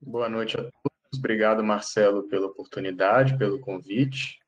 Boa 0.00 0.28
noite 0.28 0.56
a 0.56 0.62
todos. 0.62 1.18
Obrigado, 1.18 1.62
Marcelo, 1.62 2.28
pela 2.28 2.46
oportunidade, 2.46 3.36
pelo 3.38 3.60
convite. 3.60 4.38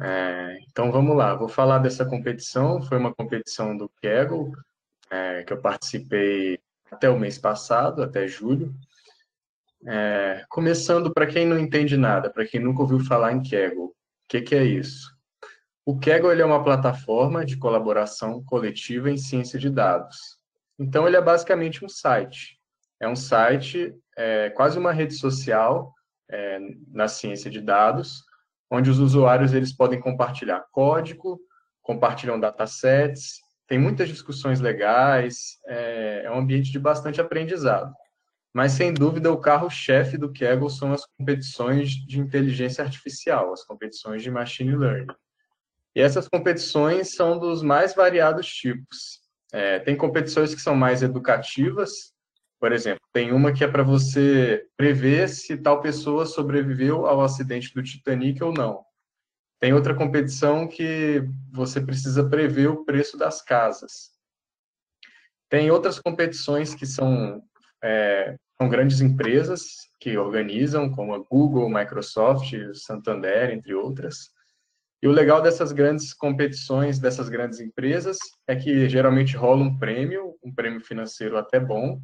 É, 0.00 0.58
então 0.68 0.90
vamos 0.90 1.16
lá, 1.16 1.34
vou 1.34 1.48
falar 1.48 1.78
dessa 1.78 2.04
competição. 2.04 2.82
Foi 2.82 2.98
uma 2.98 3.14
competição 3.14 3.76
do 3.76 3.88
Kegel, 4.00 4.52
é, 5.10 5.42
que 5.42 5.52
eu 5.52 5.60
participei 5.60 6.58
até 6.90 7.08
o 7.10 7.18
mês 7.18 7.38
passado, 7.38 8.02
até 8.02 8.26
julho. 8.26 8.74
É, 9.86 10.44
começando, 10.48 11.12
para 11.12 11.26
quem 11.26 11.46
não 11.46 11.58
entende 11.58 11.96
nada, 11.96 12.30
para 12.30 12.46
quem 12.46 12.60
nunca 12.60 12.82
ouviu 12.82 13.00
falar 13.00 13.32
em 13.32 13.42
Kegel, 13.42 13.84
o 13.84 13.94
que, 14.28 14.40
que, 14.40 14.54
é 14.54 14.64
isso? 14.64 15.14
O 15.84 15.98
Kaggle 15.98 16.40
é 16.40 16.44
uma 16.44 16.62
plataforma 16.62 17.44
de 17.44 17.56
colaboração 17.56 18.42
coletiva 18.44 19.10
em 19.10 19.16
ciência 19.16 19.58
de 19.58 19.70
dados. 19.70 20.38
Então, 20.78 21.06
ele 21.06 21.16
é 21.16 21.22
basicamente 21.22 21.84
um 21.84 21.88
site. 21.88 22.58
É 23.00 23.08
um 23.08 23.16
site, 23.16 23.94
é, 24.16 24.50
quase 24.50 24.78
uma 24.78 24.92
rede 24.92 25.14
social 25.14 25.94
é, 26.30 26.58
na 26.88 27.08
ciência 27.08 27.50
de 27.50 27.60
dados, 27.60 28.22
onde 28.70 28.90
os 28.90 28.98
usuários 28.98 29.52
eles 29.52 29.72
podem 29.72 29.98
compartilhar 29.98 30.66
código, 30.70 31.40
compartilham 31.82 32.38
datasets, 32.38 33.40
tem 33.66 33.78
muitas 33.78 34.08
discussões 34.08 34.60
legais, 34.60 35.58
é, 35.66 36.22
é 36.24 36.30
um 36.30 36.38
ambiente 36.38 36.70
de 36.70 36.78
bastante 36.78 37.20
aprendizado. 37.20 37.92
Mas, 38.52 38.72
sem 38.72 38.92
dúvida, 38.92 39.32
o 39.32 39.40
carro-chefe 39.40 40.18
do 40.18 40.32
Kaggle 40.32 40.68
são 40.68 40.92
as 40.92 41.06
competições 41.16 41.90
de 41.90 42.18
inteligência 42.18 42.82
artificial, 42.82 43.52
as 43.52 43.64
competições 43.64 44.22
de 44.22 44.30
machine 44.30 44.74
learning. 44.74 45.06
E 45.94 46.00
essas 46.00 46.28
competições 46.28 47.14
são 47.14 47.38
dos 47.38 47.62
mais 47.62 47.94
variados 47.94 48.46
tipos. 48.46 49.20
É, 49.52 49.80
tem 49.80 49.96
competições 49.96 50.54
que 50.54 50.60
são 50.60 50.76
mais 50.76 51.02
educativas, 51.02 52.12
por 52.60 52.72
exemplo, 52.72 53.00
tem 53.10 53.32
uma 53.32 53.54
que 53.54 53.64
é 53.64 53.68
para 53.68 53.82
você 53.82 54.68
prever 54.76 55.30
se 55.30 55.56
tal 55.56 55.80
pessoa 55.80 56.26
sobreviveu 56.26 57.06
ao 57.06 57.22
acidente 57.22 57.72
do 57.72 57.82
Titanic 57.82 58.44
ou 58.44 58.52
não. 58.52 58.84
Tem 59.58 59.72
outra 59.72 59.94
competição 59.94 60.68
que 60.68 61.24
você 61.50 61.80
precisa 61.80 62.28
prever 62.28 62.68
o 62.68 62.84
preço 62.84 63.16
das 63.16 63.40
casas. 63.40 64.10
Tem 65.48 65.70
outras 65.70 65.98
competições 65.98 66.74
que 66.74 66.84
são, 66.84 67.42
é, 67.82 68.36
são 68.60 68.68
grandes 68.68 69.00
empresas 69.00 69.88
que 69.98 70.18
organizam, 70.18 70.90
como 70.90 71.14
a 71.14 71.18
Google, 71.18 71.68
Microsoft, 71.70 72.52
Santander, 72.74 73.50
entre 73.50 73.74
outras. 73.74 74.30
E 75.02 75.08
o 75.08 75.12
legal 75.12 75.40
dessas 75.40 75.72
grandes 75.72 76.12
competições, 76.12 76.98
dessas 76.98 77.30
grandes 77.30 77.58
empresas, 77.58 78.18
é 78.46 78.54
que 78.54 78.88
geralmente 78.88 79.34
rola 79.34 79.62
um 79.62 79.78
prêmio, 79.78 80.36
um 80.44 80.54
prêmio 80.54 80.80
financeiro 80.80 81.38
até 81.38 81.58
bom, 81.58 82.00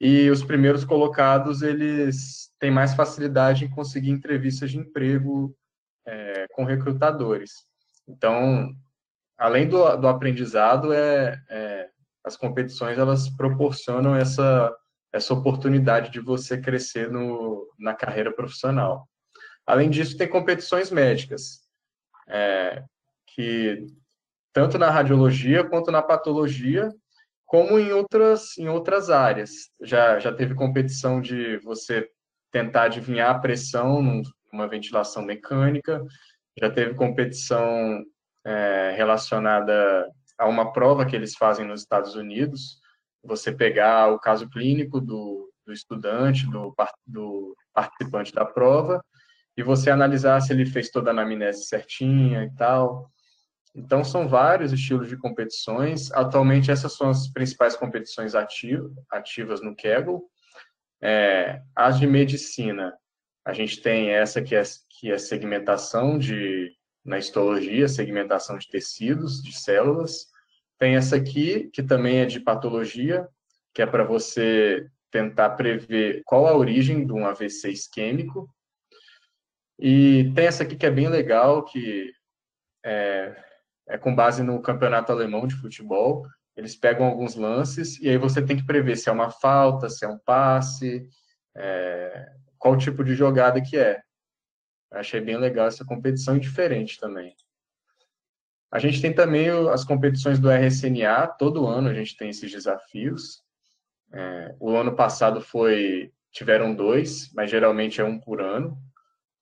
e 0.00 0.30
os 0.30 0.42
primeiros 0.42 0.84
colocados, 0.84 1.62
eles 1.62 2.52
têm 2.58 2.70
mais 2.70 2.94
facilidade 2.94 3.64
em 3.64 3.70
conseguir 3.70 4.10
entrevistas 4.10 4.70
de 4.70 4.78
emprego 4.78 5.56
é, 6.06 6.46
com 6.52 6.64
recrutadores. 6.64 7.52
Então, 8.08 8.72
além 9.38 9.68
do, 9.68 9.96
do 9.96 10.08
aprendizado, 10.08 10.92
é, 10.92 11.40
é, 11.48 11.88
as 12.24 12.36
competições, 12.36 12.98
elas 12.98 13.28
proporcionam 13.30 14.14
essa, 14.14 14.72
essa 15.12 15.34
oportunidade 15.34 16.10
de 16.10 16.20
você 16.20 16.60
crescer 16.60 17.10
no, 17.10 17.68
na 17.78 17.94
carreira 17.94 18.32
profissional. 18.32 19.08
Além 19.64 19.88
disso, 19.88 20.16
tem 20.16 20.28
competições 20.28 20.90
médicas 20.90 21.61
é, 22.32 22.82
que 23.26 23.86
tanto 24.52 24.78
na 24.78 24.90
radiologia 24.90 25.64
quanto 25.64 25.90
na 25.90 26.02
patologia, 26.02 26.90
como 27.46 27.78
em 27.78 27.92
outras, 27.92 28.56
em 28.58 28.68
outras 28.68 29.10
áreas. 29.10 29.50
Já, 29.82 30.18
já 30.18 30.32
teve 30.32 30.54
competição 30.54 31.20
de 31.20 31.58
você 31.58 32.08
tentar 32.50 32.84
adivinhar 32.84 33.30
a 33.30 33.38
pressão 33.38 34.02
numa 34.52 34.68
ventilação 34.68 35.22
mecânica, 35.22 36.02
já 36.58 36.70
teve 36.70 36.94
competição 36.94 38.02
é, 38.44 38.94
relacionada 38.96 40.06
a 40.38 40.46
uma 40.46 40.72
prova 40.72 41.06
que 41.06 41.16
eles 41.16 41.34
fazem 41.34 41.66
nos 41.66 41.82
Estados 41.82 42.14
Unidos, 42.14 42.80
você 43.22 43.52
pegar 43.52 44.12
o 44.12 44.18
caso 44.18 44.48
clínico 44.50 45.00
do, 45.00 45.50
do 45.64 45.72
estudante, 45.72 46.46
do, 46.50 46.74
do 47.06 47.56
participante 47.72 48.32
da 48.32 48.44
prova, 48.44 49.02
e 49.56 49.62
você 49.62 49.90
analisar 49.90 50.40
se 50.40 50.52
ele 50.52 50.64
fez 50.64 50.90
toda 50.90 51.10
a 51.10 51.12
anamnese 51.12 51.64
certinha 51.64 52.44
e 52.44 52.50
tal. 52.54 53.10
Então, 53.74 54.04
são 54.04 54.28
vários 54.28 54.72
estilos 54.72 55.08
de 55.08 55.16
competições. 55.16 56.10
Atualmente, 56.12 56.70
essas 56.70 56.92
são 56.94 57.08
as 57.10 57.28
principais 57.28 57.74
competições 57.74 58.34
ativas 58.34 59.62
no 59.62 59.74
Kaggle. 59.74 60.22
É, 61.00 61.62
as 61.74 61.98
de 61.98 62.06
medicina, 62.06 62.92
a 63.44 63.52
gente 63.52 63.80
tem 63.80 64.10
essa 64.10 64.42
que 64.42 64.54
é, 64.54 64.62
que 64.88 65.10
é 65.10 65.18
segmentação 65.18 66.18
de, 66.18 66.70
na 67.04 67.18
histologia, 67.18 67.88
segmentação 67.88 68.58
de 68.58 68.68
tecidos, 68.68 69.42
de 69.42 69.52
células. 69.58 70.26
Tem 70.78 70.96
essa 70.96 71.16
aqui, 71.16 71.70
que 71.72 71.82
também 71.82 72.18
é 72.18 72.26
de 72.26 72.40
patologia, 72.40 73.26
que 73.74 73.82
é 73.82 73.86
para 73.86 74.04
você 74.04 74.86
tentar 75.10 75.50
prever 75.50 76.22
qual 76.24 76.46
a 76.46 76.56
origem 76.56 77.06
de 77.06 77.12
um 77.12 77.26
AVC 77.26 77.70
isquêmico. 77.70 78.48
E 79.84 80.32
tem 80.36 80.46
essa 80.46 80.62
aqui 80.62 80.76
que 80.76 80.86
é 80.86 80.90
bem 80.92 81.08
legal, 81.08 81.64
que 81.64 82.12
é, 82.84 83.34
é 83.88 83.98
com 83.98 84.14
base 84.14 84.40
no 84.40 84.62
campeonato 84.62 85.10
alemão 85.10 85.44
de 85.44 85.56
futebol. 85.56 86.24
Eles 86.56 86.76
pegam 86.76 87.04
alguns 87.04 87.34
lances 87.34 88.00
e 88.00 88.08
aí 88.08 88.16
você 88.16 88.40
tem 88.40 88.56
que 88.56 88.64
prever 88.64 88.94
se 88.96 89.08
é 89.08 89.12
uma 89.12 89.28
falta, 89.28 89.90
se 89.90 90.04
é 90.04 90.08
um 90.08 90.20
passe, 90.20 91.04
é, 91.56 92.32
qual 92.60 92.78
tipo 92.78 93.02
de 93.02 93.16
jogada 93.16 93.60
que 93.60 93.76
é. 93.76 94.00
Achei 94.92 95.20
bem 95.20 95.36
legal 95.36 95.66
essa 95.66 95.84
competição 95.84 96.36
e 96.36 96.40
diferente 96.40 97.00
também. 97.00 97.34
A 98.70 98.78
gente 98.78 99.02
tem 99.02 99.12
também 99.12 99.48
as 99.68 99.82
competições 99.84 100.38
do 100.38 100.48
RSNA, 100.48 101.26
todo 101.26 101.66
ano 101.66 101.88
a 101.88 101.94
gente 101.94 102.16
tem 102.16 102.28
esses 102.28 102.52
desafios. 102.52 103.42
É, 104.12 104.54
o 104.60 104.76
ano 104.76 104.94
passado 104.94 105.40
foi 105.40 106.12
tiveram 106.30 106.72
dois, 106.72 107.32
mas 107.34 107.50
geralmente 107.50 108.00
é 108.00 108.04
um 108.04 108.20
por 108.20 108.40
ano. 108.40 108.80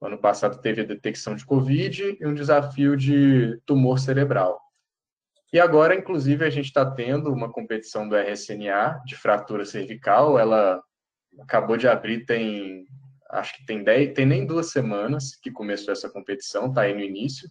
O 0.01 0.07
ano 0.07 0.19
passado 0.19 0.61
teve 0.61 0.81
a 0.81 0.87
detecção 0.87 1.35
de 1.35 1.45
Covid 1.45 2.17
e 2.19 2.27
um 2.27 2.35
desafio 2.35 2.97
de 2.97 3.61
tumor 3.67 3.99
cerebral. 3.99 4.59
E 5.53 5.61
agora, 5.61 5.95
inclusive, 5.95 6.45
a 6.45 6.51
gente 6.51 6.67
está 6.67 6.89
tendo 6.89 7.33
uma 7.33 7.53
competição 7.53 8.09
do 8.09 8.17
RSNA 8.17 9.03
de 9.05 9.17
fratura 9.17 9.65
cervical. 9.65 10.39
Ela 10.39 10.81
acabou 11.41 11.77
de 11.77 11.89
abrir, 11.89 12.25
tem 12.25 12.87
acho 13.31 13.57
que 13.57 13.65
tem 13.65 13.83
dez, 13.83 14.13
tem 14.13 14.27
nem 14.27 14.47
duas 14.47 14.71
semanas 14.71 15.37
que 15.37 15.51
começou 15.51 15.93
essa 15.93 16.11
competição, 16.11 16.69
está 16.69 16.83
aí 16.83 16.95
no 16.95 17.01
início, 17.01 17.49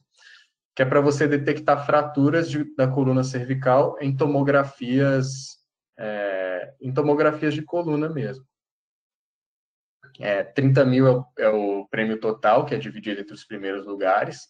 que 0.76 0.82
é 0.82 0.86
para 0.86 1.02
você 1.02 1.28
detectar 1.28 1.86
fraturas 1.86 2.50
de, 2.50 2.64
da 2.76 2.88
coluna 2.88 3.24
cervical 3.24 3.98
em 4.02 4.16
tomografias, 4.16 5.58
é, 5.98 6.74
em 6.82 6.94
tomografias 6.94 7.54
de 7.54 7.62
coluna 7.62 8.10
mesmo. 8.10 8.46
É, 10.20 10.44
30 10.44 10.84
mil 10.86 11.08
é 11.08 11.12
o, 11.12 11.26
é 11.38 11.50
o, 11.50 11.88
prêmio 11.88 12.20
total, 12.20 12.66
que 12.66 12.76
é 12.76 12.78
dividido 12.78 13.22
entre 13.22 13.34
os 13.34 13.46
primeiros 13.46 13.86
lugares. 13.86 14.48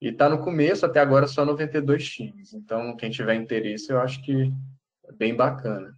E 0.00 0.08
está 0.08 0.28
no 0.28 0.42
começo, 0.42 0.84
até 0.84 0.98
agora 0.98 1.28
só 1.28 1.44
92 1.44 2.08
times. 2.08 2.52
Então, 2.52 2.96
quem 2.96 3.10
tiver 3.10 3.34
interesse, 3.34 3.92
eu 3.92 4.00
acho 4.00 4.20
que 4.22 4.52
é 5.06 5.12
bem 5.12 5.36
bacana. 5.36 5.94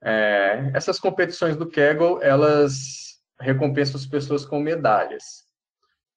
É, 0.00 0.70
essas 0.74 1.00
competições 1.00 1.56
do 1.56 1.68
Kegel, 1.68 2.22
elas 2.22 3.20
recompensam 3.40 3.96
as 3.96 4.06
pessoas 4.06 4.44
com 4.44 4.60
medalhas. 4.60 5.44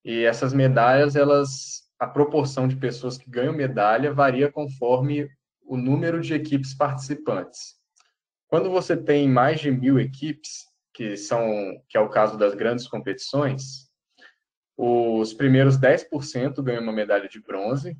E 0.06 0.23
essas 0.23 0.53
medalhas, 0.53 1.16
elas, 1.16 1.83
a 2.00 2.06
proporção 2.06 2.68
de 2.68 2.75
pessoas 2.75 3.18
que 3.18 3.29
ganham 3.29 3.53
medalha 3.53 4.13
varia 4.13 4.51
conforme 4.51 5.27
o 5.63 5.77
número 5.77 6.21
de 6.21 6.33
equipes 6.33 6.75
participantes. 6.75 7.75
Quando 8.47 8.69
você 8.69 8.97
tem 8.97 9.27
mais 9.30 9.59
de 9.59 9.71
mil 9.71 10.00
equipes, 10.00 10.70
que 11.01 11.18
são 11.18 11.81
que 11.89 11.98
é 11.98 12.00
o 12.00 12.09
caso 12.09 12.38
das 12.38 12.53
grandes 12.53 12.88
competições, 12.88 13.89
os 14.77 15.33
primeiros 15.33 15.75
10% 15.75 16.62
ganham 16.62 16.83
uma 16.83 16.94
medalha 16.94 17.27
de 17.27 17.42
bronze, 17.42 17.98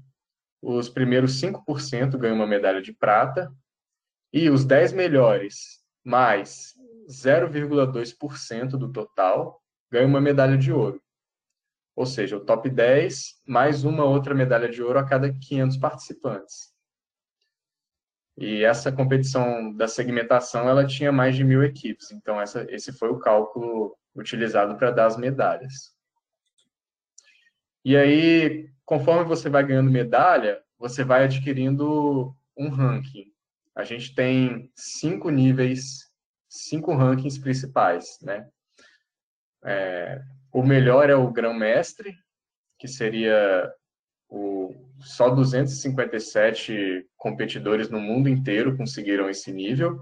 os 0.62 0.88
primeiros 0.88 1.42
5% 1.42 2.16
ganham 2.20 2.36
uma 2.36 2.46
medalha 2.46 2.80
de 2.80 2.94
prata, 2.94 3.52
e 4.32 4.52
os 4.52 4.64
10 4.64 4.94
melhores 4.94 5.84
mais 6.06 6.76
0,2% 7.10 8.78
do 8.78 8.92
total 8.92 9.60
ganham 9.92 10.08
uma 10.08 10.22
medalha 10.22 10.56
de 10.56 10.72
ouro. 10.72 11.02
Ou 11.96 12.06
seja, 12.06 12.38
o 12.38 12.46
top 12.46 12.70
10 12.70 13.42
mais 13.48 13.84
uma 13.84 14.06
outra 14.06 14.36
medalha 14.36 14.70
de 14.70 14.84
ouro 14.84 15.00
a 15.00 15.04
cada 15.04 15.34
500 15.34 15.78
participantes. 15.78 16.71
E 18.42 18.64
essa 18.66 18.92
competição 18.92 19.72
da 19.72 19.88
segmentação, 19.88 20.68
ela 20.68 20.84
tinha 20.84 21.12
mais 21.12 21.36
de 21.36 21.44
mil 21.44 21.64
equipes. 21.64 22.10
Então, 22.10 22.42
essa, 22.42 22.66
esse 22.72 22.92
foi 22.92 23.10
o 23.10 23.20
cálculo 23.20 23.96
utilizado 24.16 24.76
para 24.78 24.90
dar 24.90 25.06
as 25.06 25.16
medalhas. 25.16 25.96
E 27.86 27.96
aí, 27.96 28.68
conforme 28.84 29.26
você 29.26 29.48
vai 29.48 29.64
ganhando 29.64 29.92
medalha, 29.92 30.60
você 30.80 31.04
vai 31.04 31.26
adquirindo 31.26 32.36
um 32.58 32.70
ranking. 32.70 33.32
A 33.76 33.84
gente 33.84 34.16
tem 34.16 34.72
cinco 34.76 35.30
níveis, 35.30 36.12
cinco 36.50 36.96
rankings 36.96 37.40
principais, 37.40 38.18
né? 38.24 38.50
É, 39.64 40.20
o 40.52 40.64
melhor 40.64 41.12
é 41.12 41.16
o 41.16 41.32
grão-mestre, 41.32 42.16
que 42.80 42.88
seria 42.88 43.72
o, 44.28 44.74
só 45.02 45.30
257 45.30 47.06
competidores 47.18 47.90
no 47.90 48.00
mundo 48.00 48.30
inteiro 48.30 48.76
conseguiram 48.78 49.30
esse 49.30 49.52
nível. 49.52 50.00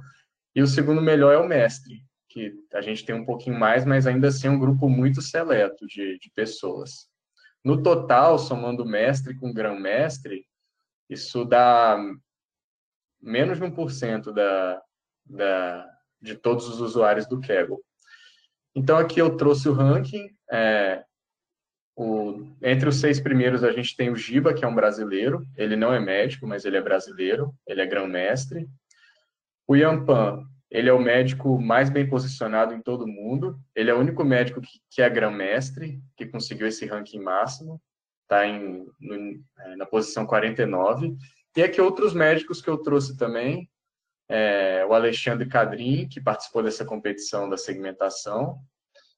E 0.56 0.62
o 0.62 0.68
segundo 0.68 1.02
melhor 1.02 1.34
é 1.34 1.38
o 1.38 1.48
mestre, 1.48 2.04
que 2.28 2.54
a 2.74 2.82
gente 2.82 3.06
tem 3.06 3.16
um 3.16 3.26
pouquinho 3.26 3.60
mais, 3.60 3.86
mas 3.86 4.08
ainda 4.08 4.28
assim 4.28 4.48
é 4.48 4.52
um 4.52 4.60
grupo 4.60 4.90
muito 4.90 5.22
seleto 5.22 5.86
de, 5.88 6.18
de 6.20 6.32
pessoas. 6.36 7.08
No 7.64 7.82
total, 7.84 8.40
somando 8.40 8.86
mestre 8.86 9.36
com 9.36 9.54
grão-mestre, 9.54 10.46
isso 11.10 11.44
dá 11.44 11.98
menos 13.22 13.58
de 13.58 13.64
1% 13.64 14.32
da, 14.32 14.82
da, 15.26 15.86
de 16.22 16.36
todos 16.36 16.68
os 16.68 16.80
usuários 16.80 17.28
do 17.28 17.42
Kaggle. 17.42 17.80
Então, 18.76 18.98
aqui 18.98 19.20
eu 19.20 19.36
trouxe 19.36 19.68
o 19.68 19.74
ranking. 19.74 20.30
É, 20.52 21.04
o, 22.00 22.48
entre 22.62 22.88
os 22.88 22.96
seis 22.96 23.20
primeiros, 23.20 23.62
a 23.62 23.74
gente 23.74 23.94
tem 23.94 24.10
o 24.10 24.16
Giba, 24.16 24.54
que 24.54 24.64
é 24.64 24.68
um 24.68 24.74
brasileiro. 24.74 25.46
Ele 25.58 25.76
não 25.76 25.94
é 25.94 26.00
médico, 26.00 26.48
mas 26.48 26.64
ele 26.64 26.78
é 26.78 26.82
brasileiro. 26.82 27.54
Ele 27.68 27.82
é 27.82 27.86
grão-mestre. 27.86 28.70
O 29.68 29.76
Yampan, 29.76 30.46
ele 30.72 30.88
é 30.88 30.94
o 30.94 31.02
médico 31.02 31.62
mais 31.62 31.90
bem 31.90 32.08
posicionado 32.10 32.74
em 32.74 32.82
todo 32.82 33.04
o 33.04 33.08
mundo. 33.08 33.60
Ele 33.76 33.90
é 33.92 33.94
o 33.94 34.00
único 34.00 34.24
médico 34.24 34.62
que, 34.62 34.80
que 34.90 35.02
é 35.02 35.10
grão-mestre, 35.10 36.02
que 36.16 36.26
conseguiu 36.26 36.68
esse 36.68 36.86
ranking 36.86 37.20
máximo. 37.20 37.82
Está 38.24 38.48
é, 38.48 39.76
na 39.76 39.86
posição 39.86 40.26
49. 40.26 41.18
E 41.58 41.62
aqui 41.62 41.82
outros 41.82 42.14
médicos 42.14 42.62
que 42.62 42.70
eu 42.70 42.78
trouxe 42.78 43.18
também, 43.18 43.70
é, 44.30 44.86
o 44.86 44.94
Alexandre 44.94 45.50
Cadrim, 45.50 46.08
que 46.08 46.22
participou 46.22 46.64
dessa 46.64 46.86
competição 46.86 47.50
da 47.50 47.58
segmentação, 47.58 48.58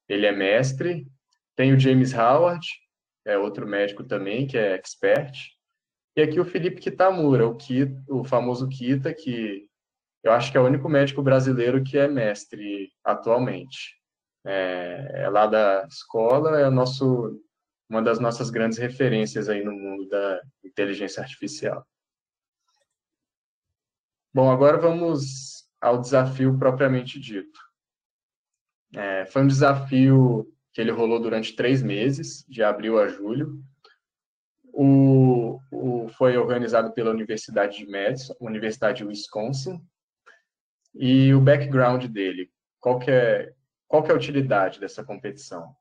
ele 0.10 0.25
é 0.25 0.31
mestre. 0.31 1.06
Tem 1.56 1.74
o 1.74 1.80
James 1.80 2.13
Howard, 2.13 2.65
é 3.25 3.38
outro 3.38 3.68
médico 3.68 4.03
também, 4.03 4.48
que 4.48 4.57
é 4.57 4.74
expert. 4.74 5.38
E 6.15 6.21
aqui 6.21 6.39
o 6.39 6.45
Felipe 6.45 6.81
Kitamura, 6.81 7.48
o, 7.48 7.56
Kita, 7.56 8.03
o 8.09 8.24
famoso 8.24 8.68
Kita, 8.68 9.13
que 9.13 9.68
eu 10.24 10.31
acho 10.31 10.51
que 10.51 10.57
é 10.57 10.62
o 10.62 10.65
único 10.65 10.88
médico 10.89 11.21
brasileiro 11.21 11.83
que 11.83 11.98
é 11.98 12.07
mestre 12.07 12.92
atualmente. 13.03 14.00
É, 14.45 15.24
é 15.24 15.30
lá 15.30 15.45
da 15.48 15.86
escola, 15.88 16.59
é 16.59 16.69
nosso, 16.69 17.39
uma 17.89 18.01
das 18.01 18.19
nossas 18.19 18.50
grandes 18.50 18.77
referências 18.77 19.50
aí 19.50 19.63
no 19.63 19.71
mundo 19.71 20.07
da 20.07 20.42
inteligência 20.63 21.21
artificial. 21.21 21.86
Bom, 24.33 24.50
agora 24.50 24.77
vamos 24.77 25.69
ao 25.80 26.00
desafio 26.00 26.57
propriamente 26.57 27.19
dito. 27.19 27.59
É, 28.95 29.25
foi 29.25 29.44
um 29.44 29.48
desafio 29.48 30.51
que 30.74 30.80
ele 30.80 30.92
rolou 30.92 31.20
durante 31.20 31.56
três 31.56 31.82
meses, 31.82 32.46
de 32.48 32.64
abril 32.64 33.00
a 33.00 33.08
julho. 33.08 33.62
O, 34.74 35.60
o, 35.72 36.08
foi 36.10 36.38
organizado 36.38 36.94
pela 36.94 37.12
Universidade 37.12 37.78
de 37.78 37.92
Madison, 37.92 38.34
Universidade 38.40 39.00
de 39.00 39.06
Wisconsin. 39.06 39.82
E 40.96 41.34
o 41.34 41.42
background 41.42 42.06
dele, 42.06 42.50
qual 42.80 43.00
que 43.00 43.12
é, 43.12 43.54
qual 43.88 44.04
que 44.04 44.12
é 44.12 44.14
a 44.14 44.18
utilidade 44.18 44.80
dessa 44.80 45.04
competição? 45.04 45.76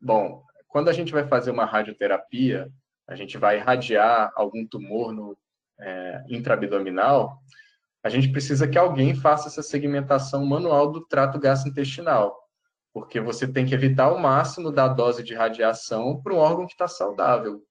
Bom, 0.00 0.44
quando 0.68 0.88
a 0.88 0.92
gente 0.92 1.12
vai 1.12 1.26
fazer 1.26 1.50
uma 1.50 1.64
radioterapia, 1.64 2.70
a 3.06 3.14
gente 3.14 3.38
vai 3.38 3.56
irradiar 3.56 4.32
algum 4.34 4.66
tumor 4.66 5.12
no 5.12 5.36
é, 5.80 6.24
intraabdominal, 6.28 7.40
a 8.02 8.08
gente 8.08 8.28
precisa 8.30 8.68
que 8.68 8.78
alguém 8.78 9.14
faça 9.14 9.48
essa 9.48 9.62
segmentação 9.62 10.44
manual 10.44 10.90
do 10.90 11.04
trato 11.06 11.38
gastrointestinal, 11.38 12.36
porque 12.98 13.20
você 13.20 13.46
tem 13.46 13.64
que 13.64 13.74
evitar 13.74 14.12
o 14.12 14.18
máximo 14.18 14.72
da 14.72 14.88
dose 14.88 15.22
de 15.22 15.32
radiação 15.32 16.20
para 16.20 16.34
um 16.34 16.38
órgão 16.38 16.66
que 16.66 16.72
está 16.72 16.88
saudável. 16.88 17.62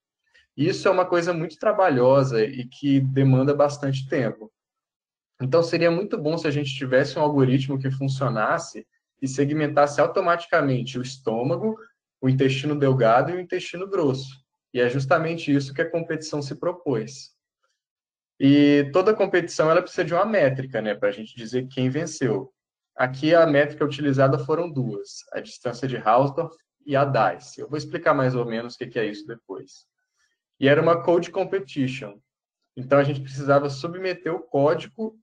Isso 0.55 0.87
é 0.87 0.91
uma 0.91 1.05
coisa 1.05 1.33
muito 1.33 1.59
trabalhosa 1.59 2.43
e 2.43 2.65
que 2.65 3.01
demanda 3.01 3.53
bastante 3.53 4.07
tempo. 4.07 4.51
Então, 5.41 5.61
seria 5.61 5.91
muito 5.91 6.17
bom 6.17 6.37
se 6.37 6.47
a 6.47 6.51
gente 6.51 6.73
tivesse 6.73 7.19
um 7.19 7.21
algoritmo 7.21 7.77
que 7.77 7.91
funcionasse 7.91 8.87
e 9.21 9.27
segmentasse 9.27 9.99
automaticamente 9.99 10.97
o 10.97 11.01
estômago, 11.01 11.77
o 12.21 12.29
intestino 12.29 12.73
delgado 12.73 13.29
e 13.29 13.35
o 13.35 13.39
intestino 13.39 13.87
grosso. 13.87 14.33
E 14.73 14.79
é 14.79 14.89
justamente 14.89 15.53
isso 15.53 15.73
que 15.73 15.81
a 15.81 15.89
competição 15.89 16.41
se 16.41 16.55
propôs. 16.55 17.35
E 18.39 18.89
toda 18.93 19.13
competição 19.13 19.69
ela 19.69 19.81
precisa 19.81 20.05
de 20.05 20.13
uma 20.13 20.25
métrica, 20.25 20.81
né, 20.81 20.95
para 20.95 21.09
a 21.09 21.11
gente 21.11 21.35
dizer 21.35 21.67
quem 21.67 21.89
venceu. 21.89 22.51
Aqui 22.97 23.35
a 23.35 23.45
métrica 23.45 23.85
utilizada 23.85 24.39
foram 24.39 24.71
duas, 24.71 25.23
a 25.31 25.39
distância 25.39 25.87
de 25.87 25.97
Hausdorff 25.97 26.57
e 26.83 26.95
a 26.95 27.05
DICE. 27.05 27.61
Eu 27.61 27.69
vou 27.69 27.77
explicar 27.77 28.13
mais 28.13 28.33
ou 28.33 28.43
menos 28.43 28.73
o 28.73 28.77
que 28.79 28.97
é 28.97 29.05
isso 29.05 29.27
depois. 29.27 29.85
E 30.59 30.67
era 30.67 30.81
uma 30.81 31.03
code 31.03 31.29
competition. 31.29 32.19
Então 32.75 32.97
a 32.97 33.03
gente 33.03 33.21
precisava 33.21 33.69
submeter 33.69 34.33
o 34.33 34.41
código 34.41 35.15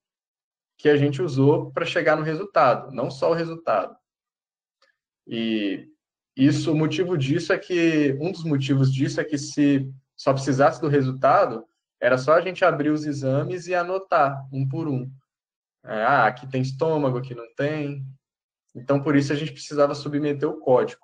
que 0.79 0.89
a 0.89 0.97
gente 0.97 1.21
usou 1.21 1.73
para 1.73 1.85
chegar 1.85 2.17
no 2.17 2.23
resultado, 2.23 2.93
não 2.93 3.11
só 3.11 3.31
o 3.31 3.35
resultado. 3.35 3.97
E 5.27 5.89
isso, 6.37 6.73
o 6.73 6.77
motivo 6.77 7.17
disso 7.17 7.53
é 7.53 7.59
que 7.59 8.17
um 8.21 8.31
dos 8.31 8.45
motivos 8.45 8.93
disso 8.93 9.21
é 9.21 9.25
que 9.25 9.39
se 9.39 9.91
só 10.17 10.33
precisasse 10.33 10.81
do 10.81 10.89
resultado, 10.89 11.65
era 12.01 12.19
só 12.19 12.35
a 12.35 12.41
gente 12.41 12.65
abrir 12.65 12.91
os 12.91 13.05
exames 13.05 13.67
e 13.67 13.75
anotar 13.75 14.47
um 14.53 14.69
por 14.69 14.87
um. 14.87 15.11
É, 15.85 16.03
ah, 16.03 16.27
aqui 16.27 16.47
tem 16.47 16.63
estômago, 16.63 17.19
aqui 17.19 17.35
não 17.35 17.47
tem. 17.55 18.05
Então, 18.75 19.03
por 19.03 19.15
isso, 19.15 19.33
a 19.33 19.37
gente 19.37 19.53
precisava 19.53 19.95
submeter 19.95 20.49
o 20.49 20.59
código. 20.59 21.03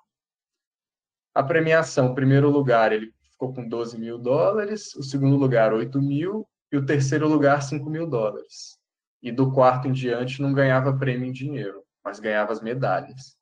A 1.33 1.43
premiação, 1.43 2.15
primeiro 2.15 2.49
lugar, 2.49 2.91
ele 2.91 3.13
ficou 3.31 3.53
com 3.53 3.67
12 3.67 3.97
mil 3.97 4.17
dólares, 4.17 4.93
o 4.95 5.03
segundo 5.03 5.37
lugar, 5.37 5.71
8 5.73 6.01
mil, 6.01 6.47
e 6.71 6.77
o 6.77 6.85
terceiro 6.85 7.27
lugar, 7.27 7.61
5 7.61 7.89
mil 7.89 8.07
dólares. 8.07 8.77
E 9.21 9.31
do 9.31 9.51
quarto 9.53 9.87
em 9.87 9.91
diante, 9.91 10.41
não 10.41 10.51
ganhava 10.51 10.97
prêmio 10.97 11.27
em 11.27 11.31
dinheiro, 11.31 11.83
mas 12.03 12.19
ganhava 12.19 12.51
as 12.51 12.61
medalhas. 12.61 13.37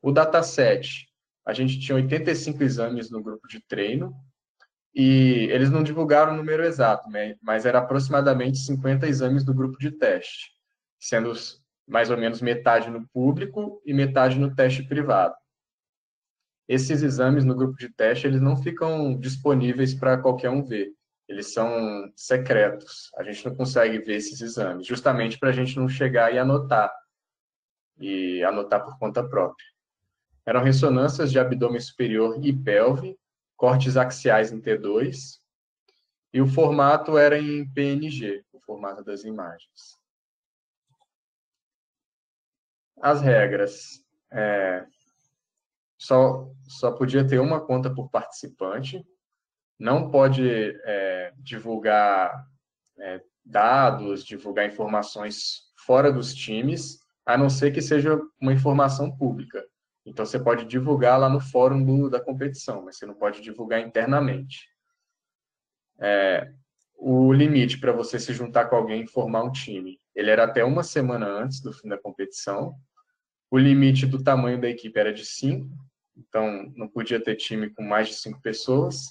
O 0.00 0.10
dataset, 0.10 1.06
a 1.44 1.52
gente 1.52 1.78
tinha 1.78 1.96
85 1.96 2.62
exames 2.62 3.10
no 3.10 3.22
grupo 3.22 3.46
de 3.46 3.60
treino, 3.60 4.14
e 4.94 5.48
eles 5.50 5.70
não 5.70 5.82
divulgaram 5.82 6.34
o 6.34 6.36
número 6.36 6.64
exato, 6.64 7.08
né? 7.08 7.36
mas 7.40 7.64
era 7.64 7.78
aproximadamente 7.78 8.58
50 8.58 9.06
exames 9.06 9.44
do 9.44 9.54
grupo 9.54 9.78
de 9.78 9.90
teste, 9.90 10.52
sendo 11.00 11.32
mais 11.88 12.10
ou 12.10 12.16
menos 12.16 12.42
metade 12.42 12.90
no 12.90 13.06
público 13.08 13.82
e 13.86 13.94
metade 13.94 14.38
no 14.38 14.54
teste 14.54 14.82
privado. 14.82 15.34
Esses 16.68 17.02
exames 17.02 17.44
no 17.44 17.54
grupo 17.54 17.76
de 17.76 17.88
teste, 17.88 18.26
eles 18.26 18.40
não 18.40 18.56
ficam 18.56 19.18
disponíveis 19.18 19.94
para 19.94 20.16
qualquer 20.18 20.50
um 20.50 20.62
ver. 20.62 20.92
Eles 21.28 21.52
são 21.52 22.10
secretos. 22.14 23.10
A 23.16 23.22
gente 23.22 23.44
não 23.46 23.54
consegue 23.54 23.98
ver 23.98 24.16
esses 24.16 24.40
exames, 24.40 24.86
justamente 24.86 25.38
para 25.38 25.48
a 25.48 25.52
gente 25.52 25.76
não 25.76 25.88
chegar 25.88 26.32
e 26.32 26.38
anotar, 26.38 26.92
e 27.98 28.42
anotar 28.44 28.84
por 28.84 28.98
conta 28.98 29.26
própria. 29.26 29.66
Eram 30.46 30.62
ressonâncias 30.62 31.30
de 31.30 31.38
abdômen 31.38 31.80
superior 31.80 32.38
e 32.42 32.52
pelve, 32.52 33.16
cortes 33.62 33.96
axiais 33.96 34.50
em 34.50 34.60
T2, 34.60 35.38
e 36.34 36.42
o 36.42 36.48
formato 36.48 37.16
era 37.16 37.38
em 37.38 37.64
PNG, 37.72 38.44
o 38.52 38.58
formato 38.58 39.04
das 39.04 39.22
imagens. 39.22 40.00
As 43.00 43.22
regras. 43.22 44.04
É, 44.32 44.84
só, 45.96 46.50
só 46.66 46.90
podia 46.90 47.24
ter 47.24 47.38
uma 47.38 47.64
conta 47.64 47.88
por 47.88 48.10
participante, 48.10 49.06
não 49.78 50.10
pode 50.10 50.44
é, 50.84 51.32
divulgar 51.36 52.44
é, 52.98 53.22
dados, 53.44 54.24
divulgar 54.24 54.66
informações 54.66 55.70
fora 55.76 56.12
dos 56.12 56.34
times, 56.34 56.98
a 57.24 57.38
não 57.38 57.48
ser 57.48 57.70
que 57.70 57.80
seja 57.80 58.20
uma 58.40 58.52
informação 58.52 59.16
pública. 59.16 59.64
Então, 60.04 60.26
você 60.26 60.38
pode 60.38 60.64
divulgar 60.64 61.18
lá 61.18 61.28
no 61.28 61.40
fórum 61.40 61.84
do, 61.84 62.10
da 62.10 62.20
competição, 62.20 62.84
mas 62.84 62.98
você 62.98 63.06
não 63.06 63.14
pode 63.14 63.40
divulgar 63.40 63.80
internamente. 63.80 64.68
É, 66.00 66.52
o 66.96 67.32
limite 67.32 67.78
para 67.78 67.92
você 67.92 68.18
se 68.18 68.32
juntar 68.32 68.66
com 68.66 68.76
alguém 68.76 69.02
e 69.02 69.08
formar 69.08 69.42
um 69.42 69.52
time, 69.52 69.98
ele 70.14 70.30
era 70.30 70.44
até 70.44 70.64
uma 70.64 70.82
semana 70.82 71.26
antes 71.26 71.60
do 71.60 71.72
fim 71.72 71.88
da 71.88 71.98
competição. 71.98 72.74
O 73.50 73.58
limite 73.58 74.06
do 74.06 74.22
tamanho 74.22 74.60
da 74.60 74.68
equipe 74.68 74.98
era 74.98 75.12
de 75.12 75.24
cinco, 75.24 75.68
então 76.16 76.72
não 76.76 76.88
podia 76.88 77.22
ter 77.22 77.36
time 77.36 77.70
com 77.70 77.82
mais 77.82 78.08
de 78.08 78.14
cinco 78.14 78.40
pessoas. 78.40 79.06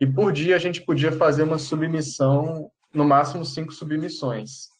E 0.00 0.06
por 0.06 0.32
dia 0.32 0.56
a 0.56 0.58
gente 0.58 0.80
podia 0.82 1.12
fazer 1.12 1.44
uma 1.44 1.58
submissão, 1.58 2.70
no 2.92 3.04
máximo 3.04 3.44
cinco 3.44 3.72
submissões. 3.72 4.71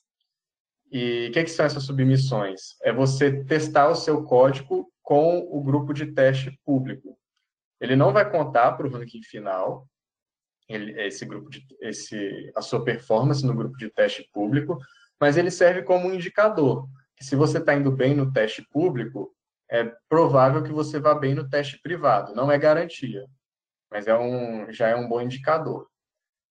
E 0.92 1.28
o 1.28 1.32
que, 1.32 1.44
que 1.44 1.50
são 1.50 1.64
essas 1.64 1.84
submissões? 1.84 2.76
É 2.82 2.92
você 2.92 3.42
testar 3.44 3.88
o 3.88 3.94
seu 3.94 4.25
código 4.25 4.92
com 5.02 5.38
o 5.50 5.62
grupo 5.62 5.94
de 5.94 6.12
teste 6.12 6.61
público. 6.66 7.18
ele 7.80 7.96
não 7.96 8.12
vai 8.12 8.30
contar 8.30 8.72
para 8.72 8.87
o 8.87 8.90
ranking 8.90 9.22
final, 9.22 9.88
ele, 10.68 10.92
esse 11.02 11.25
grupo 11.25 11.50
de, 11.50 11.66
esse, 11.80 12.52
a 12.54 12.61
sua 12.62 12.84
performance 12.84 13.44
no 13.44 13.54
grupo 13.54 13.76
de 13.76 13.90
teste 13.90 14.28
público, 14.32 14.78
mas 15.18 15.37
ele 15.37 15.50
serve 15.50 15.82
como 15.82 16.06
um 16.08 16.14
indicador. 16.14 16.87
Que 17.16 17.25
se 17.25 17.34
você 17.34 17.58
está 17.58 17.75
indo 17.75 17.90
bem 17.90 18.14
no 18.14 18.30
teste 18.30 18.62
público, 18.70 19.34
é 19.70 19.84
provável 20.08 20.62
que 20.62 20.72
você 20.72 21.00
vá 21.00 21.14
bem 21.14 21.34
no 21.34 21.49
teste 21.49 21.80
privado. 21.80 22.34
Não 22.34 22.52
é 22.52 22.58
garantia, 22.58 23.26
mas 23.90 24.06
é 24.06 24.16
um, 24.16 24.70
já 24.70 24.88
é 24.88 24.94
um 24.94 25.08
bom 25.08 25.20
indicador. 25.20 25.88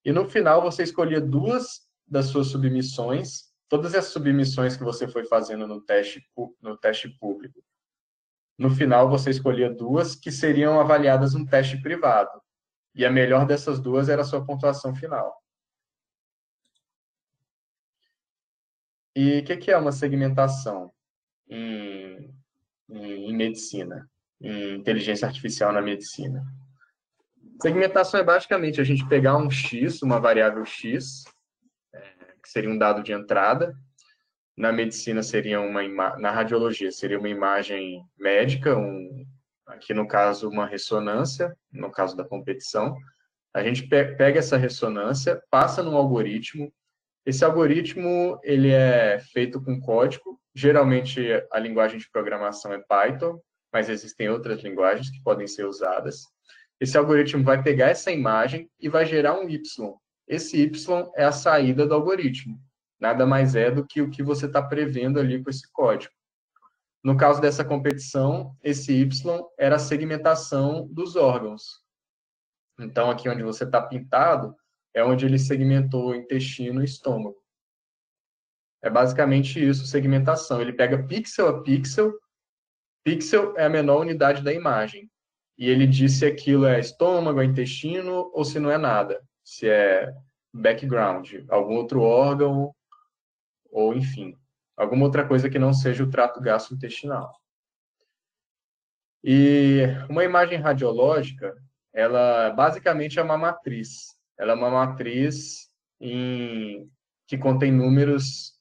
E 0.03 0.12
no 0.12 0.27
final 0.27 0.62
você 0.62 0.81
escolhia 0.81 1.21
duas 1.21 1.81
das 2.07 2.25
suas 2.25 2.48
submissões, 2.48 3.50
todas 3.72 3.96
as 3.96 4.08
submissões 4.08 4.75
que 4.75 4.84
você 4.84 5.08
foi 5.08 5.24
fazendo 5.24 5.66
no 5.66 5.80
teste, 5.80 6.22
no 6.62 6.75
teste 6.75 7.08
público. 7.08 7.63
No 8.60 8.70
final 8.70 9.10
você 9.10 9.30
escolhia 9.30 9.74
duas 9.74 10.13
que 10.13 10.30
seriam 10.30 10.78
avaliadas 10.78 11.34
no 11.34 11.48
teste 11.48 11.82
privado. 11.82 12.42
E 12.94 13.06
a 13.06 13.10
melhor 13.10 13.48
dessas 13.48 13.80
duas 13.80 14.10
era 14.10 14.24
a 14.24 14.25
sua 14.25 14.46
pontuação 14.46 14.94
final. 14.94 15.42
E 19.16 19.40
o 19.40 19.44
que, 19.46 19.56
que, 19.56 19.72
é 19.72 19.78
uma 19.78 19.94
segmentação 19.94 20.92
em, 21.50 22.30
em, 22.90 23.30
em 23.30 23.34
medicina, 23.34 24.06
em 24.42 24.75
inteligência 24.75 25.25
artificial 25.25 25.72
na 25.72 25.82
medicina? 25.82 26.44
Segmentação 27.62 28.20
é 28.20 28.24
basicamente 28.24 28.82
a 28.82 28.84
gente 28.84 29.08
pegar 29.08 29.38
um 29.38 29.50
X, 29.50 30.01
uma 30.01 30.20
variável 30.20 30.66
X, 30.66 31.24
seria 32.51 32.70
um 32.70 32.77
dado 32.77 33.01
de 33.01 33.13
entrada. 33.13 33.74
Na 34.58 34.72
medicina 34.72 35.24
seria 35.24 35.62
uma 35.62 35.81
na 36.17 36.31
radiologia 36.31 36.91
seria 36.91 37.17
uma 37.17 37.29
imagem 37.29 38.03
médica, 38.17 38.77
um, 38.77 39.25
aqui 39.65 39.93
no 39.93 40.08
caso 40.08 40.50
uma 40.50 40.65
ressonância, 40.65 41.55
no 41.72 41.89
caso 41.89 42.15
da 42.15 42.24
competição. 42.24 42.96
A 43.53 43.63
gente 43.63 43.88
pega 43.88 44.39
essa 44.39 44.58
ressonância, 44.58 45.41
passa 45.50 45.81
num 45.81 45.96
algoritmo. 45.96 46.72
Esse 47.25 47.43
algoritmo 47.43 48.39
ele 48.43 48.70
é 48.70 49.20
feito 49.20 49.62
com 49.62 49.79
código. 49.79 50.39
Geralmente 50.53 51.22
a 51.51 51.60
linguagem 51.60 52.00
de 52.00 52.10
programação 52.10 52.74
é 52.74 52.79
Python, 52.79 53.39
mas 53.72 53.89
existem 53.89 54.29
outras 54.29 54.62
linguagens 54.62 55.10
que 55.10 55.22
podem 55.24 55.48
ser 55.48 55.65
usadas. 55.65 56.24
Esse 56.79 56.98
algoritmo 56.98 57.43
vai 57.43 57.62
pegar 57.62 57.89
essa 57.89 58.12
imagem 58.12 58.70
e 58.79 58.89
vai 58.89 59.05
gerar 59.05 59.39
um 59.39 59.48
Y. 59.48 59.96
Esse 60.31 60.61
Y 60.61 61.11
é 61.13 61.25
a 61.25 61.31
saída 61.33 61.85
do 61.85 61.93
algoritmo. 61.93 62.57
Nada 62.97 63.25
mais 63.25 63.53
é 63.53 63.69
do 63.69 63.85
que 63.85 64.01
o 64.01 64.09
que 64.09 64.23
você 64.23 64.45
está 64.45 64.61
prevendo 64.61 65.19
ali 65.19 65.43
com 65.43 65.50
esse 65.50 65.69
código. 65.73 66.13
No 67.03 67.17
caso 67.17 67.41
dessa 67.41 67.65
competição, 67.65 68.55
esse 68.63 68.93
Y 68.93 69.43
era 69.59 69.75
a 69.75 69.79
segmentação 69.79 70.88
dos 70.88 71.17
órgãos. 71.17 71.81
Então, 72.79 73.11
aqui 73.11 73.27
onde 73.27 73.43
você 73.43 73.65
está 73.65 73.81
pintado, 73.81 74.55
é 74.93 75.03
onde 75.03 75.25
ele 75.25 75.38
segmentou 75.38 76.15
intestino 76.15 76.81
e 76.81 76.85
estômago. 76.85 77.35
É 78.81 78.89
basicamente 78.89 79.61
isso, 79.61 79.85
segmentação. 79.85 80.61
Ele 80.61 80.71
pega 80.71 81.05
pixel 81.05 81.50
a 81.50 81.61
pixel. 81.61 82.17
Pixel 83.03 83.53
é 83.57 83.65
a 83.65 83.69
menor 83.69 84.00
unidade 84.00 84.41
da 84.41 84.53
imagem 84.53 85.11
e 85.57 85.67
ele 85.67 85.85
diz 85.85 86.13
se 86.13 86.25
aquilo 86.25 86.65
é 86.65 86.79
estômago, 86.79 87.41
é 87.41 87.45
intestino 87.45 88.31
ou 88.33 88.45
se 88.45 88.59
não 88.61 88.71
é 88.71 88.77
nada, 88.77 89.21
se 89.43 89.69
é 89.69 90.13
background, 90.53 91.33
algum 91.50 91.75
outro 91.75 92.01
órgão 92.01 92.74
ou 93.71 93.93
enfim, 93.93 94.38
alguma 94.75 95.05
outra 95.05 95.25
coisa 95.25 95.50
que 95.50 95.60
não 95.60 95.74
seja 95.74 96.03
o 96.03 96.10
trato 96.10 96.41
gastrointestinal. 96.41 97.33
E 99.24 99.83
uma 100.10 100.24
imagem 100.24 100.57
radiológica, 100.57 101.55
ela 101.93 102.50
basicamente 102.51 103.19
é 103.19 103.21
uma 103.21 103.38
matriz. 103.38 104.15
Ela 104.38 104.53
é 104.53 104.55
uma 104.55 104.71
matriz 104.71 105.69
em, 106.00 106.89
que 107.27 107.38
contém 107.38 107.71
números 107.71 108.60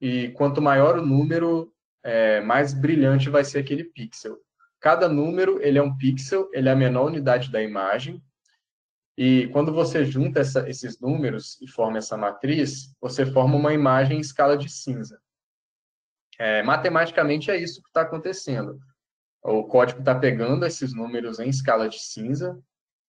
e 0.00 0.30
quanto 0.32 0.60
maior 0.60 0.98
o 0.98 1.06
número, 1.06 1.72
é, 2.02 2.40
mais 2.40 2.74
brilhante 2.74 3.30
vai 3.30 3.44
ser 3.44 3.60
aquele 3.60 3.84
pixel. 3.84 4.36
Cada 4.80 5.08
número 5.08 5.62
ele 5.62 5.78
é 5.78 5.82
um 5.82 5.96
pixel, 5.96 6.50
ele 6.52 6.68
é 6.68 6.72
a 6.72 6.76
menor 6.76 7.06
unidade 7.06 7.50
da 7.50 7.62
imagem. 7.62 8.22
E 9.16 9.48
quando 9.48 9.72
você 9.72 10.04
junta 10.04 10.40
essa, 10.40 10.68
esses 10.68 10.98
números 10.98 11.60
e 11.60 11.68
forma 11.68 11.98
essa 11.98 12.16
matriz, 12.16 12.94
você 13.00 13.26
forma 13.26 13.56
uma 13.56 13.74
imagem 13.74 14.16
em 14.18 14.20
escala 14.20 14.56
de 14.56 14.68
cinza. 14.68 15.20
É, 16.38 16.62
matematicamente 16.62 17.50
é 17.50 17.56
isso 17.56 17.82
que 17.82 17.88
está 17.88 18.02
acontecendo. 18.02 18.78
O 19.42 19.64
código 19.64 20.00
está 20.00 20.14
pegando 20.14 20.64
esses 20.64 20.94
números 20.94 21.38
em 21.38 21.48
escala 21.48 21.88
de 21.88 21.98
cinza. 21.98 22.58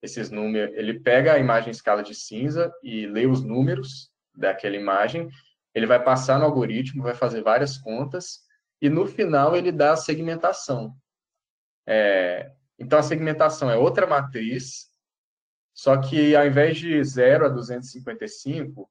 Esses 0.01 0.29
números, 0.29 0.75
ele 0.75 0.99
pega 0.99 1.33
a 1.33 1.39
imagem 1.39 1.69
em 1.69 1.71
escala 1.71 2.03
de 2.03 2.13
cinza 2.13 2.73
e 2.83 3.05
lê 3.07 3.25
os 3.25 3.41
números 3.41 4.11
daquela 4.35 4.75
imagem. 4.75 5.29
Ele 5.73 5.85
vai 5.85 6.03
passar 6.03 6.37
no 6.37 6.45
algoritmo, 6.45 7.03
vai 7.03 7.15
fazer 7.15 7.41
várias 7.41 7.77
contas 7.77 8.41
e 8.81 8.89
no 8.89 9.07
final 9.07 9.55
ele 9.55 9.71
dá 9.71 9.93
a 9.93 9.97
segmentação. 9.97 10.93
É, 11.87 12.51
então, 12.77 12.99
a 12.99 13.03
segmentação 13.03 13.69
é 13.69 13.77
outra 13.77 14.05
matriz, 14.05 14.89
só 15.73 15.97
que 15.97 16.35
ao 16.35 16.45
invés 16.45 16.77
de 16.77 17.03
0 17.03 17.45
a 17.45 17.49
255 17.49 18.89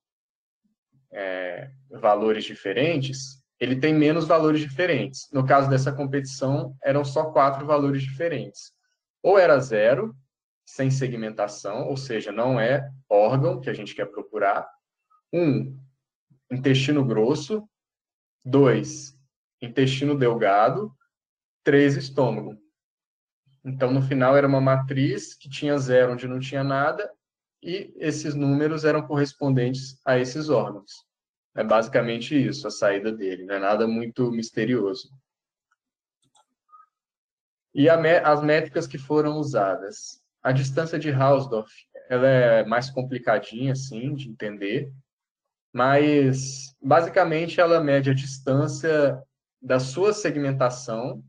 é, 1.13 1.71
valores 1.91 2.45
diferentes, 2.45 3.43
ele 3.61 3.77
tem 3.77 3.95
menos 3.95 4.27
valores 4.27 4.61
diferentes. 4.61 5.29
No 5.33 5.47
caso 5.47 5.71
dessa 5.71 5.93
competição, 5.93 6.77
eram 6.83 7.05
só 7.05 7.31
quatro 7.31 7.65
valores 7.65 8.03
diferentes. 8.03 8.73
Ou 9.23 9.39
era 9.39 9.61
zero, 9.61 10.17
sem 10.65 10.91
segmentação, 10.91 11.87
ou 11.89 11.97
seja, 11.97 12.33
não 12.33 12.59
é 12.59 12.91
órgão 13.09 13.61
que 13.61 13.71
a 13.71 13.73
gente 13.73 13.95
quer 13.95 14.07
procurar. 14.07 14.69
Um, 15.33 15.79
intestino 16.51 17.05
grosso. 17.05 17.69
Dois, 18.45 19.17
intestino 19.61 20.19
delgado. 20.19 20.93
Três, 21.63 21.97
estômago. 21.97 22.59
Então, 23.65 23.93
no 23.93 24.03
final, 24.03 24.37
era 24.37 24.47
uma 24.47 24.61
matriz 24.61 25.35
que 25.35 25.49
tinha 25.49 25.79
zero 25.79 26.13
onde 26.13 26.27
não 26.27 26.41
tinha 26.41 26.65
nada, 26.65 27.11
e 27.63 27.95
esses 27.97 28.35
números 28.35 28.85
eram 28.85 29.07
correspondentes 29.07 30.01
a 30.05 30.19
esses 30.19 30.49
órgãos. 30.49 30.91
É 31.55 31.63
basicamente 31.63 32.35
isso, 32.35 32.67
a 32.67 32.71
saída 32.71 33.13
dele, 33.13 33.45
não 33.45 33.55
é 33.55 33.59
nada 33.59 33.87
muito 33.87 34.31
misterioso. 34.33 35.11
E 37.75 37.89
as 37.89 38.43
métricas 38.43 38.87
que 38.87 38.99
foram 38.99 39.37
usadas. 39.37 40.21
A 40.43 40.51
distância 40.51 40.99
de 40.99 41.11
Hausdorff, 41.11 41.73
ela 42.11 42.27
é 42.27 42.65
mais 42.65 42.91
complicadinha, 42.91 43.73
assim, 43.73 44.15
de 44.15 44.29
entender, 44.29 44.93
mas, 45.73 46.75
basicamente, 46.83 47.61
ela 47.61 47.81
mede 47.81 48.11
a 48.11 48.15
distância 48.15 49.23
da 49.61 49.79
sua 49.79 50.13
segmentação 50.13 51.23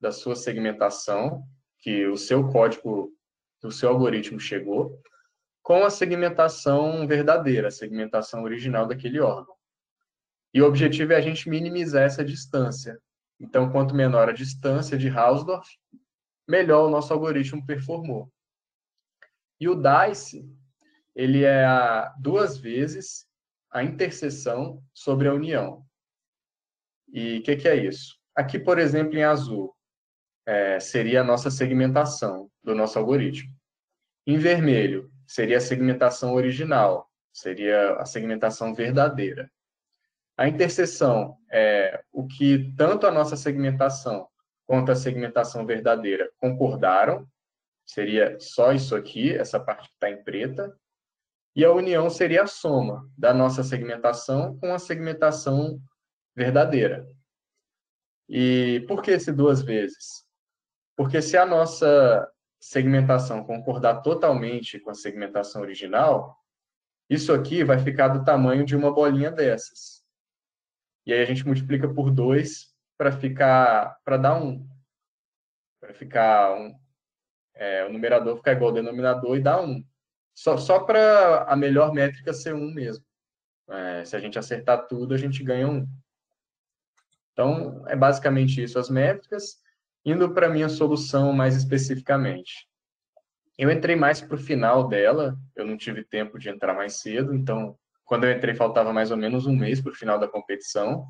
da 0.00 0.12
sua 0.12 0.36
segmentação, 0.36 1.42
que 1.78 2.06
o 2.06 2.16
seu 2.16 2.48
código, 2.48 3.12
o 3.62 3.70
seu 3.70 3.88
algoritmo 3.88 4.38
chegou, 4.38 5.00
com 5.62 5.84
a 5.84 5.90
segmentação 5.90 7.06
verdadeira, 7.06 7.68
a 7.68 7.72
segmentação 7.72 8.44
original 8.44 8.86
daquele 8.86 9.20
órgão. 9.20 9.54
E 10.54 10.62
o 10.62 10.66
objetivo 10.66 11.12
é 11.12 11.16
a 11.16 11.20
gente 11.20 11.50
minimizar 11.50 12.04
essa 12.04 12.24
distância. 12.24 12.98
Então, 13.38 13.70
quanto 13.70 13.94
menor 13.94 14.28
a 14.28 14.32
distância 14.32 14.96
de 14.96 15.08
Hausdorff, 15.08 15.68
melhor 16.48 16.86
o 16.86 16.90
nosso 16.90 17.12
algoritmo 17.12 17.66
performou. 17.66 18.32
E 19.60 19.68
o 19.68 19.74
DICE, 19.74 20.48
ele 21.14 21.44
é 21.44 21.64
a, 21.64 22.14
duas 22.18 22.56
vezes 22.56 23.26
a 23.70 23.82
interseção 23.82 24.82
sobre 24.94 25.28
a 25.28 25.34
união. 25.34 25.84
E 27.12 27.38
o 27.38 27.42
que, 27.42 27.56
que 27.56 27.68
é 27.68 27.76
isso? 27.76 28.16
Aqui, 28.34 28.58
por 28.58 28.78
exemplo, 28.78 29.16
em 29.16 29.24
azul, 29.24 29.75
é, 30.46 30.78
seria 30.78 31.20
a 31.20 31.24
nossa 31.24 31.50
segmentação 31.50 32.50
do 32.62 32.74
nosso 32.74 32.98
algoritmo. 32.98 33.52
Em 34.26 34.38
vermelho, 34.38 35.10
seria 35.26 35.58
a 35.58 35.60
segmentação 35.60 36.34
original, 36.34 37.10
seria 37.32 37.94
a 37.96 38.06
segmentação 38.06 38.74
verdadeira. 38.74 39.50
A 40.36 40.48
interseção 40.48 41.36
é 41.50 42.02
o 42.12 42.26
que 42.26 42.72
tanto 42.76 43.06
a 43.06 43.10
nossa 43.10 43.36
segmentação 43.36 44.28
quanto 44.66 44.92
a 44.92 44.96
segmentação 44.96 45.64
verdadeira 45.64 46.30
concordaram, 46.38 47.26
seria 47.84 48.38
só 48.40 48.72
isso 48.72 48.96
aqui, 48.96 49.32
essa 49.32 49.60
parte 49.60 49.88
que 49.88 49.94
está 49.94 50.10
em 50.10 50.22
preta, 50.22 50.76
e 51.54 51.64
a 51.64 51.72
união 51.72 52.10
seria 52.10 52.42
a 52.42 52.46
soma 52.46 53.08
da 53.16 53.32
nossa 53.32 53.62
segmentação 53.62 54.58
com 54.58 54.74
a 54.74 54.78
segmentação 54.78 55.80
verdadeira. 56.34 57.08
E 58.28 58.84
por 58.88 59.00
que 59.00 59.12
esse 59.12 59.32
duas 59.32 59.62
vezes? 59.62 60.25
Porque 60.96 61.20
se 61.20 61.36
a 61.36 61.44
nossa 61.44 62.28
segmentação 62.58 63.44
concordar 63.44 64.02
totalmente 64.02 64.80
com 64.80 64.90
a 64.90 64.94
segmentação 64.94 65.60
original, 65.60 66.36
isso 67.08 67.32
aqui 67.32 67.62
vai 67.62 67.78
ficar 67.78 68.08
do 68.08 68.24
tamanho 68.24 68.64
de 68.64 68.74
uma 68.74 68.92
bolinha 68.92 69.30
dessas. 69.30 70.04
E 71.04 71.12
aí 71.12 71.20
a 71.20 71.24
gente 71.24 71.46
multiplica 71.46 71.88
por 71.92 72.10
2 72.10 72.74
para 72.98 73.12
ficar 73.12 74.00
para 74.04 74.16
dar 74.16 74.34
um 74.42 74.66
para 75.78 75.94
ficar 75.94 76.54
um 76.54 76.74
é, 77.54 77.84
o 77.84 77.92
numerador 77.92 78.36
ficar 78.36 78.52
igual 78.52 78.70
ao 78.70 78.74
denominador 78.74 79.36
e 79.36 79.40
dar 79.40 79.60
1. 79.60 79.84
Só, 80.34 80.58
só 80.58 80.80
para 80.80 81.44
a 81.44 81.56
melhor 81.56 81.92
métrica 81.92 82.32
ser 82.32 82.54
1 82.54 82.74
mesmo. 82.74 83.04
É, 83.68 84.04
se 84.04 84.14
a 84.14 84.20
gente 84.20 84.38
acertar 84.38 84.86
tudo, 84.86 85.14
a 85.14 85.16
gente 85.16 85.42
ganha 85.42 85.66
1. 85.66 85.88
Então, 87.32 87.86
é 87.88 87.96
basicamente 87.96 88.62
isso 88.62 88.78
as 88.78 88.90
métricas. 88.90 89.60
Indo 90.06 90.32
para 90.32 90.46
a 90.46 90.50
minha 90.50 90.68
solução 90.68 91.32
mais 91.32 91.56
especificamente. 91.56 92.68
Eu 93.58 93.72
entrei 93.72 93.96
mais 93.96 94.20
para 94.20 94.36
o 94.36 94.38
final 94.38 94.86
dela, 94.86 95.36
eu 95.56 95.66
não 95.66 95.76
tive 95.76 96.04
tempo 96.04 96.38
de 96.38 96.48
entrar 96.48 96.74
mais 96.74 97.00
cedo, 97.00 97.34
então, 97.34 97.76
quando 98.04 98.22
eu 98.22 98.30
entrei, 98.30 98.54
faltava 98.54 98.92
mais 98.92 99.10
ou 99.10 99.16
menos 99.16 99.46
um 99.46 99.56
mês 99.56 99.80
para 99.80 99.90
o 99.90 99.96
final 99.96 100.16
da 100.16 100.28
competição. 100.28 101.04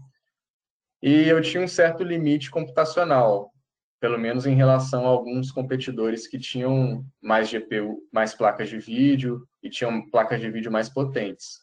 E 1.03 1.29
eu 1.29 1.43
tinha 1.43 1.63
um 1.63 1.69
certo 1.69 2.03
limite 2.03 2.51
computacional, 2.51 3.53
pelo 4.01 4.19
menos 4.19 4.47
em 4.47 4.55
relação 4.55 5.05
a 5.05 5.09
alguns 5.09 5.53
competidores 5.53 6.27
que 6.27 6.39
tinham 6.39 7.05
mais 7.21 7.51
GPU, 7.51 7.99
mais 8.11 8.33
placas 8.33 8.71
de 8.71 8.79
vídeo 8.79 9.47
e 9.63 9.69
tinham 9.69 10.09
placas 10.09 10.41
de 10.41 10.51
vídeo 10.51 10.73
mais 10.73 10.89
potentes. 10.89 11.59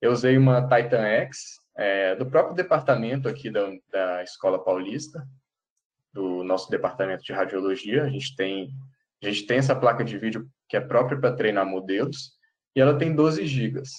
Eu 0.00 0.12
usei 0.12 0.38
uma 0.38 0.62
Titan 0.62 1.02
X, 1.02 1.58
é, 1.76 2.14
do 2.14 2.26
próprio 2.26 2.54
departamento 2.54 3.28
aqui 3.28 3.50
da, 3.50 3.72
da 3.90 4.22
Escola 4.22 4.62
Paulista, 4.62 5.26
do 6.16 6.42
nosso 6.42 6.70
departamento 6.70 7.22
de 7.22 7.32
radiologia. 7.32 8.04
A 8.04 8.08
gente 8.08 8.34
tem, 8.34 8.70
a 9.22 9.26
gente 9.26 9.46
tem 9.46 9.58
essa 9.58 9.76
placa 9.76 10.02
de 10.02 10.16
vídeo 10.16 10.48
que 10.66 10.76
é 10.76 10.80
própria 10.80 11.20
para 11.20 11.36
treinar 11.36 11.66
modelos, 11.66 12.32
e 12.74 12.80
ela 12.80 12.98
tem 12.98 13.14
12 13.14 13.46
gigas. 13.46 13.90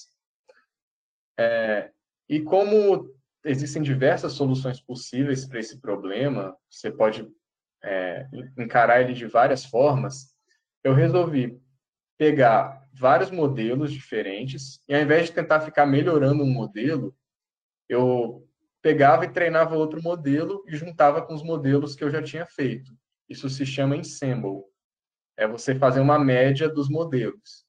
É, 1.39 1.91
e 2.27 2.41
como 2.41 3.07
existem 3.45 3.83
diversas 3.83 4.33
soluções 4.33 4.81
possíveis 4.81 5.45
para 5.45 5.59
esse 5.59 5.79
problema, 5.79 6.57
você 6.69 6.91
pode 6.91 7.27
é, 7.83 8.27
encarar 8.57 8.99
ele 9.01 9.13
de 9.13 9.27
várias 9.27 9.63
formas, 9.63 10.35
eu 10.83 10.93
resolvi 10.93 11.61
pegar 12.17 12.83
vários 12.91 13.29
modelos 13.29 13.93
diferentes 13.93 14.81
e 14.87 14.95
ao 14.95 15.01
invés 15.01 15.27
de 15.27 15.33
tentar 15.33 15.61
ficar 15.61 15.85
melhorando 15.85 16.43
um 16.43 16.51
modelo, 16.51 17.15
eu 17.87 18.46
pegava 18.87 19.25
e 19.25 19.33
treinava 19.33 19.75
outro 19.75 20.01
modelo 20.01 20.63
e 20.65 20.73
juntava 20.73 21.21
com 21.21 21.33
os 21.33 21.43
modelos 21.43 21.93
que 21.93 22.05
eu 22.05 22.09
já 22.09 22.23
tinha 22.23 22.45
feito. 22.45 22.93
Isso 23.27 23.49
se 23.49 23.65
chama 23.65 23.97
ensemble. 23.97 24.63
É 25.35 25.45
você 25.45 25.75
fazer 25.75 25.99
uma 25.99 26.17
média 26.17 26.69
dos 26.69 26.87
modelos. 26.87 27.65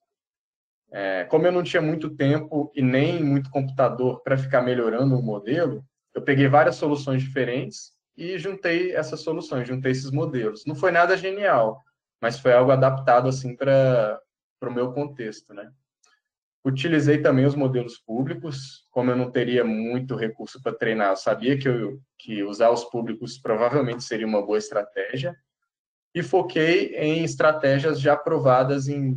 É, 0.92 1.24
como 1.24 1.44
eu 1.44 1.50
não 1.50 1.64
tinha 1.64 1.82
muito 1.82 2.08
tempo 2.10 2.70
e 2.72 2.80
nem 2.80 3.20
muito 3.20 3.50
computador 3.50 4.22
para 4.22 4.38
ficar 4.38 4.62
melhorando 4.62 5.18
o 5.18 5.22
modelo, 5.22 5.84
eu 6.14 6.22
peguei 6.22 6.46
várias 6.46 6.76
soluções 6.76 7.20
diferentes 7.20 7.92
e 8.16 8.38
juntei 8.38 8.94
essas 8.94 9.20
soluções, 9.20 9.66
juntei 9.66 9.90
esses 9.90 10.12
modelos. 10.12 10.64
Não 10.66 10.76
foi 10.76 10.92
nada 10.92 11.16
genial, 11.16 11.82
mas 12.22 12.38
foi 12.38 12.52
algo 12.52 12.70
adaptado 12.70 13.28
assim 13.28 13.56
para 13.56 14.20
o 14.62 14.70
meu 14.70 14.92
contexto, 14.92 15.52
né? 15.52 15.68
Utilizei 16.68 17.22
também 17.22 17.46
os 17.46 17.54
modelos 17.54 17.98
públicos, 17.98 18.86
como 18.90 19.10
eu 19.10 19.16
não 19.16 19.30
teria 19.30 19.64
muito 19.64 20.14
recurso 20.14 20.60
para 20.62 20.76
treinar, 20.76 21.10
eu 21.10 21.16
sabia 21.16 21.58
que, 21.58 21.66
eu, 21.66 21.98
que 22.18 22.42
usar 22.42 22.68
os 22.68 22.84
públicos 22.84 23.38
provavelmente 23.38 24.04
seria 24.04 24.26
uma 24.26 24.44
boa 24.44 24.58
estratégia, 24.58 25.34
e 26.14 26.22
foquei 26.22 26.94
em 26.94 27.24
estratégias 27.24 27.98
já 27.98 28.14
provadas 28.14 28.86
em, 28.86 29.16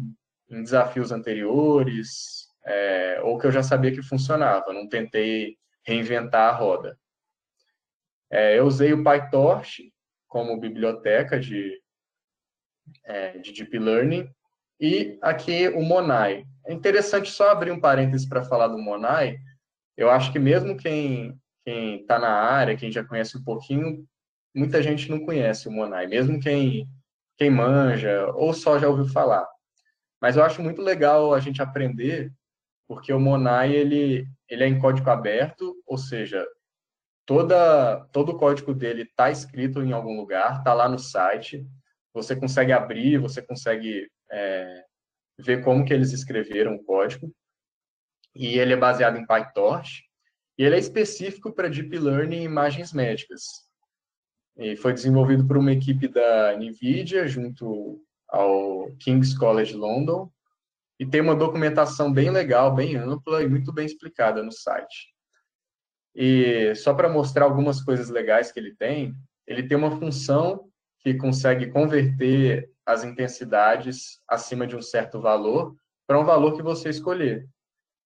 em 0.49 0.63
desafios 0.63 1.11
anteriores, 1.11 2.47
é, 2.65 3.19
ou 3.21 3.37
que 3.37 3.47
eu 3.47 3.51
já 3.51 3.61
sabia 3.61 3.91
que 3.91 4.01
funcionava, 4.01 4.71
não 4.71 4.87
tentei 4.87 5.57
reinventar 5.85 6.53
a 6.53 6.57
roda. 6.57 6.97
É, 8.29 8.57
eu 8.57 8.65
usei 8.65 8.93
o 8.93 9.03
PyTorch 9.03 9.91
como 10.25 10.57
biblioteca 10.57 11.37
de, 11.37 11.77
é, 13.03 13.37
de 13.39 13.51
Deep 13.51 13.77
Learning, 13.77 14.33
e 14.79 15.19
aqui 15.21 15.67
o 15.67 15.81
Monai. 15.81 16.45
É 16.65 16.73
interessante 16.73 17.29
só 17.31 17.49
abrir 17.49 17.71
um 17.71 17.79
parênteses 17.79 18.27
para 18.27 18.43
falar 18.43 18.67
do 18.67 18.77
Monai. 18.77 19.39
Eu 19.97 20.09
acho 20.09 20.31
que 20.31 20.39
mesmo 20.39 20.77
quem 20.77 21.37
quem 21.63 22.01
está 22.01 22.17
na 22.17 22.29
área, 22.29 22.75
quem 22.75 22.91
já 22.91 23.03
conhece 23.03 23.37
um 23.37 23.43
pouquinho, 23.43 24.03
muita 24.55 24.81
gente 24.81 25.09
não 25.09 25.19
conhece 25.19 25.67
o 25.67 25.71
Monai, 25.71 26.07
mesmo 26.07 26.39
quem 26.39 26.87
quem 27.37 27.49
manja 27.49 28.31
ou 28.33 28.53
só 28.53 28.79
já 28.79 28.87
ouviu 28.87 29.07
falar. 29.07 29.47
Mas 30.21 30.37
eu 30.37 30.43
acho 30.43 30.61
muito 30.61 30.81
legal 30.81 31.33
a 31.33 31.39
gente 31.39 31.61
aprender, 31.61 32.31
porque 32.87 33.11
o 33.13 33.19
Monai 33.19 33.73
ele 33.73 34.27
ele 34.49 34.63
é 34.63 34.67
em 34.67 34.79
código 34.79 35.09
aberto, 35.09 35.75
ou 35.85 35.97
seja, 35.97 36.45
toda 37.25 38.05
todo 38.11 38.33
o 38.33 38.37
código 38.37 38.73
dele 38.73 39.03
está 39.03 39.31
escrito 39.31 39.81
em 39.81 39.91
algum 39.93 40.17
lugar, 40.17 40.59
está 40.59 40.73
lá 40.73 40.89
no 40.89 40.99
site. 40.99 41.65
Você 42.13 42.35
consegue 42.35 42.71
abrir, 42.73 43.17
você 43.17 43.41
consegue 43.41 44.09
é, 44.31 44.83
ver 45.37 45.63
como 45.63 45.85
que 45.85 45.93
eles 45.93 46.11
escreveram 46.11 46.75
o 46.75 46.83
código. 46.83 47.33
E 48.35 48.57
ele 48.57 48.73
é 48.73 48.77
baseado 48.77 49.17
em 49.17 49.25
PyTorch. 49.25 50.03
E 50.57 50.63
ele 50.63 50.75
é 50.75 50.79
específico 50.79 51.51
para 51.51 51.69
Deep 51.69 51.97
Learning 51.97 52.37
em 52.37 52.43
imagens 52.43 52.93
médicas. 52.93 53.43
E 54.57 54.75
foi 54.75 54.93
desenvolvido 54.93 55.47
por 55.47 55.57
uma 55.57 55.71
equipe 55.71 56.07
da 56.07 56.55
NVIDIA, 56.57 57.27
junto 57.27 58.03
ao 58.27 58.91
King's 58.99 59.37
College 59.37 59.73
London. 59.73 60.31
E 60.99 61.05
tem 61.05 61.21
uma 61.21 61.35
documentação 61.35 62.13
bem 62.13 62.29
legal, 62.29 62.73
bem 62.73 62.95
ampla 62.95 63.43
e 63.43 63.49
muito 63.49 63.73
bem 63.73 63.85
explicada 63.85 64.43
no 64.43 64.51
site. 64.51 65.11
E 66.13 66.75
só 66.75 66.93
para 66.93 67.09
mostrar 67.09 67.45
algumas 67.45 67.81
coisas 67.81 68.09
legais 68.09 68.51
que 68.51 68.59
ele 68.59 68.75
tem, 68.75 69.15
ele 69.47 69.63
tem 69.63 69.77
uma 69.77 69.97
função 69.97 70.69
que 70.99 71.15
consegue 71.15 71.71
converter 71.71 72.70
as 72.85 73.03
intensidades 73.03 74.21
acima 74.27 74.65
de 74.65 74.75
um 74.75 74.81
certo 74.81 75.21
valor 75.21 75.75
para 76.07 76.19
um 76.19 76.25
valor 76.25 76.55
que 76.55 76.61
você 76.61 76.89
escolher. 76.89 77.47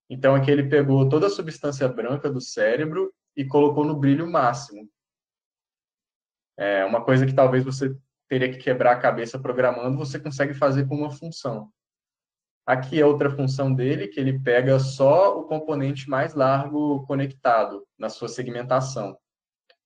Então, 0.10 0.36
aqui 0.36 0.52
ele 0.52 0.70
pegou 0.70 1.10
toda 1.10 1.28
a 1.28 1.30
substância 1.30 1.88
branca 1.88 2.30
do 2.30 2.40
cérebro 2.40 3.14
e 3.36 3.46
colocou 3.46 3.84
no 3.84 3.96
brilho 3.96 4.30
máximo. 4.30 4.88
É 6.58 6.86
uma 6.86 7.04
coisa 7.04 7.26
que 7.26 7.34
talvez 7.34 7.64
você 7.64 7.96
teria 8.28 8.52
que 8.52 8.58
quebrar 8.58 8.94
a 8.94 9.00
cabeça 9.00 9.40
programando, 9.40 9.98
você 9.98 10.20
consegue 10.20 10.54
fazer 10.54 10.88
com 10.88 10.96
uma 10.96 11.12
função. 11.12 11.72
Aqui 12.66 13.00
é 13.00 13.06
outra 13.06 13.30
função 13.30 13.74
dele, 13.74 14.08
que 14.08 14.20
ele 14.20 14.40
pega 14.40 14.80
só 14.80 15.40
o 15.40 15.44
componente 15.44 16.10
mais 16.10 16.34
largo 16.34 17.06
conectado 17.06 17.86
na 17.98 18.10
sua 18.10 18.28
segmentação. 18.28 19.18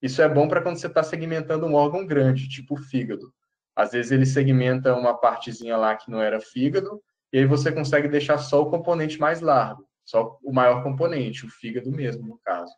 Isso 0.02 0.22
é 0.22 0.30
bom 0.30 0.48
para 0.48 0.62
quando 0.62 0.78
você 0.78 0.88
está 0.88 1.04
segmentando 1.04 1.66
um 1.66 1.74
órgão 1.74 2.06
grande, 2.06 2.48
tipo 2.48 2.76
o 2.76 2.82
fígado. 2.82 3.34
Às 3.80 3.92
vezes 3.92 4.12
ele 4.12 4.26
segmenta 4.26 4.94
uma 4.94 5.18
partezinha 5.18 5.78
lá 5.78 5.96
que 5.96 6.12
não 6.12 6.22
era 6.22 6.42
fígado, 6.42 7.02
e 7.32 7.38
aí 7.38 7.46
você 7.46 7.72
consegue 7.72 8.10
deixar 8.10 8.38
só 8.38 8.62
o 8.62 8.70
componente 8.70 9.18
mais 9.18 9.40
largo, 9.40 9.88
só 10.04 10.38
o 10.44 10.52
maior 10.52 10.84
componente, 10.84 11.46
o 11.46 11.50
fígado 11.50 11.90
mesmo, 11.90 12.28
no 12.28 12.38
caso. 12.40 12.74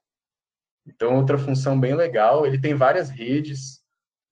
Então, 0.86 1.16
outra 1.16 1.40
função 1.40 1.80
bem 1.80 1.96
legal, 1.96 2.46
ele 2.46 2.62
tem 2.62 2.76
várias 2.76 3.10
redes 3.10 3.84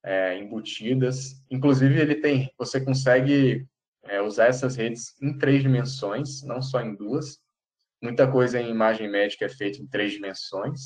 é, 0.06 0.38
embutidas, 0.38 1.44
inclusive 1.50 2.00
ele 2.00 2.14
tem, 2.14 2.54
você 2.56 2.80
consegue 2.80 3.68
é, 4.04 4.22
usar 4.22 4.46
essas 4.46 4.76
redes 4.76 5.20
em 5.20 5.36
três 5.36 5.64
dimensões, 5.64 6.44
não 6.44 6.62
só 6.62 6.82
em 6.82 6.96
duas. 6.96 7.40
Muita 8.00 8.32
coisa 8.32 8.62
em 8.62 8.70
imagem 8.70 9.10
médica 9.10 9.46
é 9.46 9.50
feita 9.50 9.82
em 9.82 9.88
três 9.88 10.12
dimensões. 10.12 10.82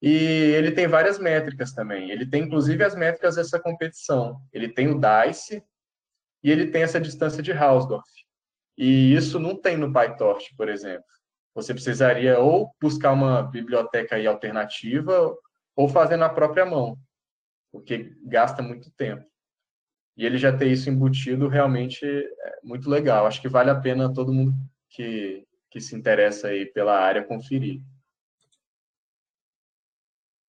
E 0.00 0.10
ele 0.10 0.70
tem 0.70 0.86
várias 0.86 1.18
métricas 1.18 1.72
também. 1.72 2.10
Ele 2.10 2.24
tem, 2.24 2.44
inclusive, 2.44 2.84
as 2.84 2.94
métricas 2.94 3.36
dessa 3.36 3.58
competição. 3.58 4.40
Ele 4.52 4.68
tem 4.68 4.88
o 4.88 5.00
DICE 5.00 5.62
e 6.42 6.50
ele 6.50 6.68
tem 6.68 6.82
essa 6.82 7.00
distância 7.00 7.42
de 7.42 7.52
Hausdorff. 7.52 8.08
E 8.76 9.12
isso 9.12 9.40
não 9.40 9.56
tem 9.56 9.76
no 9.76 9.92
PyTorch, 9.92 10.54
por 10.56 10.68
exemplo. 10.68 11.04
Você 11.54 11.74
precisaria 11.74 12.38
ou 12.38 12.72
buscar 12.80 13.12
uma 13.12 13.42
biblioteca 13.42 14.16
alternativa 14.28 15.36
ou 15.74 15.88
fazer 15.88 16.16
na 16.16 16.28
própria 16.28 16.64
mão, 16.64 16.96
porque 17.72 18.12
gasta 18.22 18.62
muito 18.62 18.92
tempo. 18.92 19.24
E 20.16 20.24
ele 20.24 20.38
já 20.38 20.56
ter 20.56 20.68
isso 20.68 20.88
embutido 20.88 21.48
realmente 21.48 22.04
é 22.04 22.60
muito 22.62 22.88
legal. 22.88 23.26
Acho 23.26 23.40
que 23.40 23.48
vale 23.48 23.70
a 23.70 23.80
pena 23.80 24.12
todo 24.12 24.32
mundo 24.32 24.52
que, 24.90 25.44
que 25.70 25.80
se 25.80 25.96
interessa 25.96 26.48
aí 26.48 26.66
pela 26.66 26.98
área 26.98 27.24
conferir. 27.24 27.80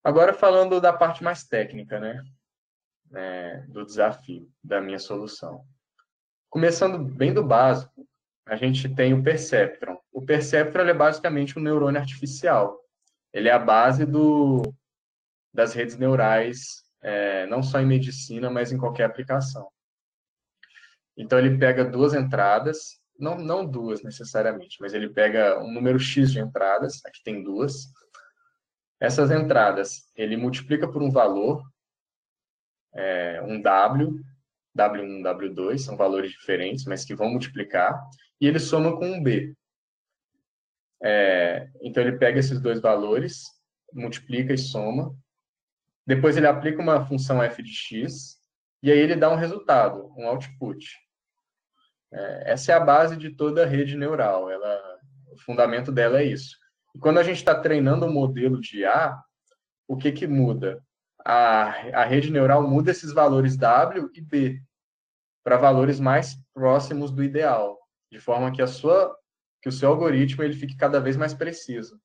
Agora 0.04 0.34
falando 0.34 0.80
da 0.80 0.94
parte 0.94 1.24
mais 1.24 1.44
técnica, 1.44 2.00
né? 2.00 2.24
É, 3.14 3.58
do 3.68 3.86
desafio, 3.86 4.50
da 4.64 4.80
minha 4.80 5.00
solução. 5.00 5.66
Começando 6.50 6.98
bem 6.98 7.34
do 7.34 7.44
básico, 7.44 8.08
a 8.46 8.56
gente 8.56 8.88
tem 8.90 9.14
o 9.14 9.24
perceptron. 9.24 9.98
O 10.12 10.22
perceptron 10.26 10.84
é 10.84 10.94
basicamente 10.94 11.58
um 11.58 11.62
neurônio 11.62 12.00
artificial. 12.00 12.80
Ele 13.34 13.50
é 13.50 13.52
a 13.52 13.60
base 13.60 14.06
do, 14.06 14.62
das 15.54 15.74
redes 15.74 15.98
neurais, 15.98 16.84
é, 17.02 17.46
não 17.48 17.62
só 17.62 17.80
em 17.80 17.86
medicina, 17.86 18.50
mas 18.50 18.72
em 18.72 18.78
qualquer 18.78 19.06
aplicação. 19.06 19.70
Então, 21.16 21.38
ele 21.38 21.58
pega 21.58 21.84
duas 21.84 22.14
entradas, 22.14 23.00
não, 23.20 23.38
não 23.38 23.66
duas 23.66 24.02
necessariamente, 24.02 24.78
mas 24.80 24.94
ele 24.94 25.10
pega 25.10 25.60
um 25.60 25.72
número 25.72 26.00
X 26.00 26.32
de 26.32 26.40
entradas, 26.40 27.02
aqui 27.06 27.22
tem 27.24 27.44
duas, 27.44 27.92
essas 29.00 29.32
entradas, 29.32 30.12
ele 30.16 30.36
multiplica 30.36 30.88
por 30.88 31.02
um 31.02 31.10
valor, 31.10 31.64
é, 32.94 33.42
um 33.42 33.62
W. 33.62 34.20
W1, 34.78 35.24
W2, 35.24 35.78
são 35.80 35.98
valores 35.98 36.32
diferentes, 36.32 36.86
mas 36.86 37.04
que 37.04 37.16
vão 37.16 37.30
multiplicar, 37.30 38.00
e 38.40 38.48
ele 38.48 38.60
soma 38.60 38.98
com 38.98 39.06
um 39.06 39.22
B. 39.22 39.54
É, 41.02 41.70
então, 41.82 42.04
ele 42.04 42.18
pega 42.18 42.40
esses 42.40 42.60
dois 42.62 42.80
valores, 42.80 43.44
multiplica 43.94 44.54
e 44.54 44.58
soma, 44.58 45.16
depois 46.06 46.38
ele 46.38 46.48
aplica 46.48 46.82
uma 46.82 47.06
função 47.06 47.42
f 47.42 47.62
de 47.64 47.74
x, 47.74 48.38
e 48.82 48.92
aí 48.92 48.98
ele 48.98 49.16
dá 49.16 49.30
um 49.30 49.36
resultado, 49.36 50.14
um 50.18 50.28
output. 50.28 50.98
É, 52.12 52.52
essa 52.52 52.72
é 52.72 52.76
a 52.76 52.80
base 52.80 53.18
de 53.18 53.32
toda 53.32 53.64
a 53.64 53.68
rede 53.68 53.96
neural, 53.98 54.50
ela, 54.50 55.00
o 55.32 55.38
fundamento 55.38 55.92
dela 55.92 56.20
é 56.20 56.26
isso. 56.26 56.59
E 56.96 57.00
quando 57.00 57.20
a 57.20 57.24
gente 57.24 57.38
está 57.38 57.56
treinando 57.56 58.06
o 58.06 58.10
um 58.10 58.14
modelo 58.14 58.60
de 58.60 58.86
A, 58.86 59.22
o 59.88 59.98
que, 59.98 60.12
que 60.12 60.28
muda? 60.28 60.82
A, 61.26 62.02
a 62.02 62.06
rede 62.06 62.32
neural 62.32 62.68
muda 62.68 62.92
esses 62.92 63.12
valores 63.12 63.58
W 63.58 64.10
e 64.14 64.22
B 64.22 64.62
para 65.44 65.58
valores 65.58 66.00
mais 66.00 66.36
próximos 66.54 67.12
do 67.12 67.24
ideal, 67.24 67.78
de 68.12 68.20
forma 68.20 68.52
que 68.52 68.62
a 68.62 68.68
sua 68.68 69.16
que 69.62 69.68
o 69.68 69.72
seu 69.72 69.90
algoritmo 69.90 70.42
ele 70.42 70.54
fique 70.54 70.78
cada 70.78 71.02
vez 71.02 71.18
mais 71.18 71.34
preciso. 71.34 72.00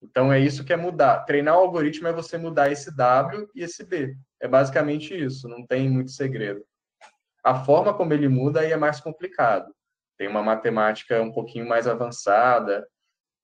Então 0.00 0.32
é 0.32 0.38
isso 0.38 0.64
que 0.64 0.72
é 0.72 0.76
mudar. 0.76 1.24
Treinar 1.24 1.56
o 1.56 1.60
algoritmo 1.60 2.06
é 2.06 2.12
você 2.12 2.38
mudar 2.38 2.70
esse 2.70 2.94
W 2.94 3.48
e 3.54 3.62
esse 3.62 3.84
B. 3.84 4.16
É 4.40 4.46
basicamente 4.46 5.12
isso, 5.12 5.48
não 5.48 5.66
tem 5.66 5.88
muito 5.88 6.12
segredo. 6.12 6.64
A 7.42 7.64
forma 7.64 7.92
como 7.94 8.12
ele 8.12 8.28
muda 8.28 8.60
aí 8.60 8.70
é 8.70 8.76
mais 8.76 9.00
complicado. 9.00 9.74
Tem 10.16 10.28
uma 10.28 10.42
matemática 10.42 11.20
um 11.20 11.32
pouquinho 11.32 11.68
mais 11.68 11.88
avançada, 11.88 12.86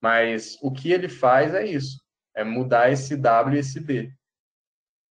mas 0.01 0.57
o 0.63 0.73
que 0.73 0.93
ele 0.93 1.09
faz 1.09 1.55
é 1.55 1.67
isso, 1.67 2.01
é 2.35 2.43
mudar 2.43 2.91
esse 2.91 3.17
W 3.17 3.57
e 3.57 3.61
esse 3.61 3.81
B. 3.81 4.13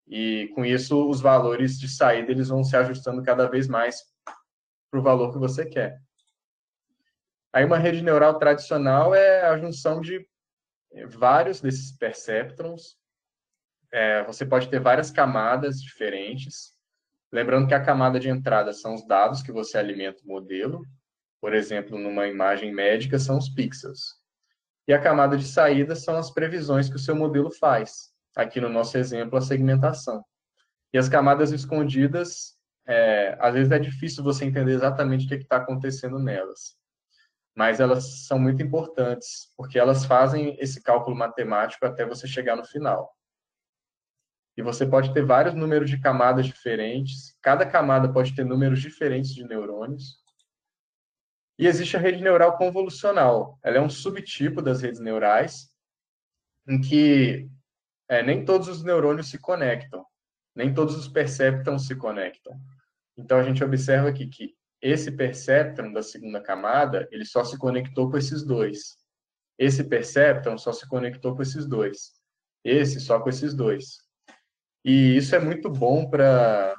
E 0.08 0.52
com 0.56 0.66
isso 0.66 1.08
os 1.08 1.22
valores 1.22 1.78
de 1.78 1.88
saída 1.88 2.32
eles 2.32 2.48
vão 2.48 2.64
se 2.64 2.76
ajustando 2.76 3.22
cada 3.22 3.48
vez 3.48 3.68
mais 3.68 4.02
para 4.90 5.00
o 5.00 5.04
valor 5.04 5.32
que 5.32 5.38
você 5.38 5.66
quer. 5.66 6.02
Aí 7.54 7.64
uma 7.64 7.78
rede 7.78 8.02
neural 8.02 8.38
tradicional 8.40 9.14
é 9.14 9.42
a 9.42 9.58
junção 9.58 10.02
de 10.02 10.28
vários 11.08 11.62
desses 11.62 11.92
perceptrons. 11.96 12.98
É, 13.92 14.24
você 14.24 14.46
pode 14.46 14.70
ter 14.70 14.80
várias 14.80 15.12
camadas 15.12 15.82
diferentes. 15.82 16.74
Lembrando 17.32 17.68
que 17.68 17.74
a 17.74 17.84
camada 17.84 18.20
de 18.20 18.30
entrada 18.30 18.74
são 18.74 18.96
os 18.96 19.06
dados 19.06 19.42
que 19.42 19.52
você 19.52 19.78
alimenta 19.78 20.24
o 20.24 20.28
modelo. 20.28 20.84
Por 21.40 21.54
exemplo, 21.54 21.98
numa 21.98 22.28
imagem 22.28 22.74
médica 22.74 23.18
são 23.18 23.38
os 23.38 23.50
pixels. 23.50 24.19
E 24.90 24.94
a 24.94 25.00
camada 25.00 25.38
de 25.38 25.46
saída 25.46 25.96
são 25.96 26.18
as 26.18 26.32
previsões 26.32 26.90
que 26.90 26.96
o 26.96 27.00
seu 27.00 27.16
modelo 27.16 27.52
faz. 27.52 28.12
Aqui 28.36 28.60
no 28.60 28.70
nosso 28.70 28.98
exemplo, 28.98 29.38
a 29.38 29.42
segmentação. 29.42 30.26
E 30.92 30.98
as 30.98 31.08
camadas 31.08 31.52
escondidas, 31.52 32.58
é, 32.88 33.38
às 33.40 33.54
vezes 33.54 33.72
é 33.72 33.78
difícil 33.78 34.24
você 34.24 34.46
entender 34.46 34.72
exatamente 34.72 35.26
o 35.26 35.28
que 35.28 35.36
é 35.36 35.38
está 35.38 35.58
acontecendo 35.58 36.18
nelas. 36.18 36.76
Mas 37.56 37.80
elas 37.80 38.26
são 38.26 38.40
muito 38.40 38.64
importantes, 38.64 39.54
porque 39.56 39.78
elas 39.78 40.06
fazem 40.06 40.58
esse 40.60 40.82
cálculo 40.82 41.16
matemático 41.16 41.86
até 41.86 42.04
você 42.04 42.28
chegar 42.28 42.56
no 42.56 42.66
final. 42.66 43.16
E 44.58 44.64
você 44.64 44.88
pode 44.88 45.14
ter 45.14 45.24
vários 45.24 45.54
números 45.54 45.88
de 45.88 46.00
camadas 46.00 46.48
diferentes, 46.48 47.38
cada 47.44 47.64
camada 47.64 48.12
pode 48.12 48.34
ter 48.34 48.44
números 48.44 48.82
diferentes 48.82 49.36
de 49.36 49.44
neurônios, 49.44 50.19
e 51.60 51.68
existe 51.68 51.98
a 51.98 52.00
rede 52.00 52.24
neural 52.24 52.58
convolucional. 52.58 53.60
Ela 53.62 53.78
é 53.78 53.82
um 53.82 53.90
subtipo 53.90 54.62
das 54.62 54.82
redes 54.82 55.02
neurais, 55.02 55.70
em 56.66 56.80
que 56.80 57.50
é, 58.08 58.24
nem 58.24 58.46
todos 58.46 58.70
os 58.70 58.82
neurônios 58.82 59.30
se 59.30 59.38
conectam, 59.38 60.06
nem 60.56 60.74
todos 60.74 60.96
os 60.96 61.10
perceptrons 61.10 61.86
se 61.86 61.98
conectam. 61.98 62.58
Então, 63.18 63.38
a 63.38 63.44
gente 63.44 63.62
observa 63.62 64.08
aqui 64.08 64.28
que 64.28 64.56
esse 64.82 65.12
perceptron 65.12 65.92
da 65.92 66.02
segunda 66.02 66.42
camada, 66.42 67.06
ele 67.12 67.26
só 67.26 67.44
se 67.44 67.58
conectou 67.58 68.10
com 68.10 68.18
esses 68.18 68.46
dois. 68.46 68.96
Esse 69.58 69.84
perceptron 69.84 70.58
só 70.58 70.72
se 70.72 70.88
conectou 70.88 71.36
com 71.36 71.42
esses 71.42 71.68
dois. 71.68 72.14
Esse 72.64 73.02
só 73.02 73.20
com 73.20 73.28
esses 73.28 73.54
dois. 73.54 73.98
E 74.86 75.18
isso 75.18 75.36
é 75.36 75.40
muito 75.40 75.70
bom 75.70 76.10
para 76.10 76.74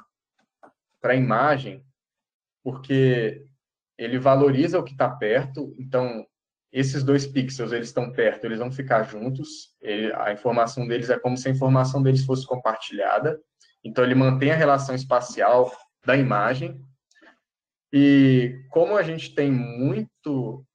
a 1.03 1.13
imagem, 1.13 1.85
porque 2.63 3.45
ele 4.03 4.17
valoriza 4.17 4.79
o 4.79 4.83
que 4.83 4.93
está 4.93 5.07
perto, 5.07 5.75
então 5.77 6.25
esses 6.73 7.03
dois 7.03 7.27
pixels 7.27 7.71
eles 7.71 7.89
estão 7.89 8.11
perto, 8.11 8.45
eles 8.45 8.57
vão 8.57 8.71
ficar 8.71 9.03
juntos, 9.03 9.75
ele, 9.79 10.11
a 10.13 10.33
informação 10.33 10.87
deles 10.87 11.11
é 11.11 11.19
como 11.19 11.37
se 11.37 11.47
a 11.47 11.51
informação 11.51 12.01
deles 12.01 12.25
fosse 12.25 12.47
compartilhada, 12.47 13.39
então 13.83 14.03
ele 14.03 14.15
mantém 14.15 14.51
a 14.51 14.55
relação 14.55 14.95
espacial 14.95 15.71
da 16.03 16.17
imagem, 16.17 16.83
e 17.93 18.65
como 18.71 18.97
a 18.97 19.03
gente 19.03 19.35
tem 19.35 19.51
muito, 19.51 20.65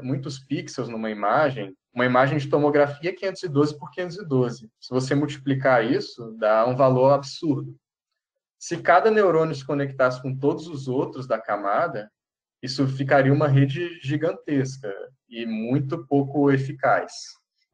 muitos 0.00 0.38
pixels 0.38 0.88
numa 0.88 1.10
imagem, 1.10 1.74
uma 1.92 2.06
imagem 2.06 2.38
de 2.38 2.48
tomografia 2.48 3.10
é 3.10 3.12
512 3.12 3.76
por 3.76 3.90
512. 3.90 4.70
Se 4.80 4.90
você 4.90 5.14
multiplicar 5.14 5.84
isso, 5.84 6.36
dá 6.38 6.64
um 6.66 6.76
valor 6.76 7.10
absurdo. 7.10 7.74
Se 8.58 8.76
cada 8.78 9.10
neurônio 9.10 9.54
se 9.54 9.66
conectasse 9.66 10.22
com 10.22 10.34
todos 10.34 10.68
os 10.68 10.86
outros 10.88 11.26
da 11.26 11.40
camada, 11.40 12.08
isso 12.62 12.86
ficaria 12.86 13.32
uma 13.32 13.48
rede 13.48 13.98
gigantesca 14.00 14.88
e 15.28 15.44
muito 15.44 16.06
pouco 16.06 16.50
eficaz. 16.50 17.12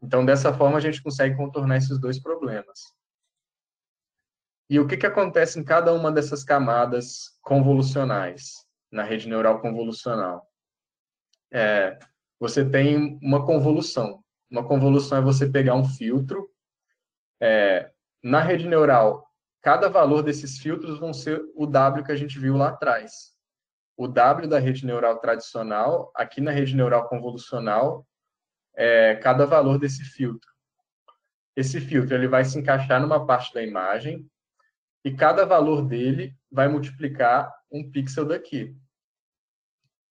Então, 0.02 0.24
dessa 0.24 0.52
forma, 0.52 0.78
a 0.78 0.80
gente 0.80 1.02
consegue 1.02 1.36
contornar 1.36 1.76
esses 1.76 2.00
dois 2.00 2.18
problemas. 2.18 2.80
E 4.70 4.80
o 4.80 4.86
que, 4.86 4.96
que 4.96 5.06
acontece 5.06 5.58
em 5.58 5.64
cada 5.64 5.92
uma 5.92 6.10
dessas 6.10 6.42
camadas 6.42 7.38
convolucionais, 7.42 8.64
na 8.90 9.02
rede 9.02 9.28
neural 9.28 9.60
convolucional? 9.60 10.46
É, 11.52 11.98
você 12.40 12.64
tem 12.64 13.18
uma 13.22 13.44
convolução. 13.44 14.22
Uma 14.50 14.66
convolução 14.66 15.18
é 15.18 15.22
você 15.22 15.50
pegar 15.50 15.74
um 15.74 15.84
filtro. 15.84 16.48
É, 17.40 17.90
na 18.22 18.40
rede 18.40 18.66
neural, 18.66 19.26
cada 19.60 19.88
valor 19.88 20.22
desses 20.22 20.58
filtros 20.58 20.98
vão 20.98 21.12
ser 21.12 21.42
o 21.54 21.66
W 21.66 22.04
que 22.04 22.12
a 22.12 22.16
gente 22.16 22.38
viu 22.38 22.56
lá 22.56 22.68
atrás 22.68 23.37
o 23.98 24.06
W 24.06 24.46
da 24.48 24.60
rede 24.60 24.86
neural 24.86 25.18
tradicional, 25.18 26.12
aqui 26.14 26.40
na 26.40 26.52
rede 26.52 26.76
neural 26.76 27.08
convolucional, 27.08 28.06
é 28.76 29.16
cada 29.16 29.44
valor 29.44 29.76
desse 29.76 30.04
filtro. 30.04 30.48
Esse 31.56 31.80
filtro 31.80 32.14
ele 32.14 32.28
vai 32.28 32.44
se 32.44 32.56
encaixar 32.56 33.00
numa 33.00 33.26
parte 33.26 33.52
da 33.52 33.60
imagem 33.60 34.24
e 35.04 35.12
cada 35.12 35.44
valor 35.44 35.82
dele 35.82 36.32
vai 36.48 36.68
multiplicar 36.68 37.52
um 37.72 37.90
pixel 37.90 38.24
daqui. 38.24 38.72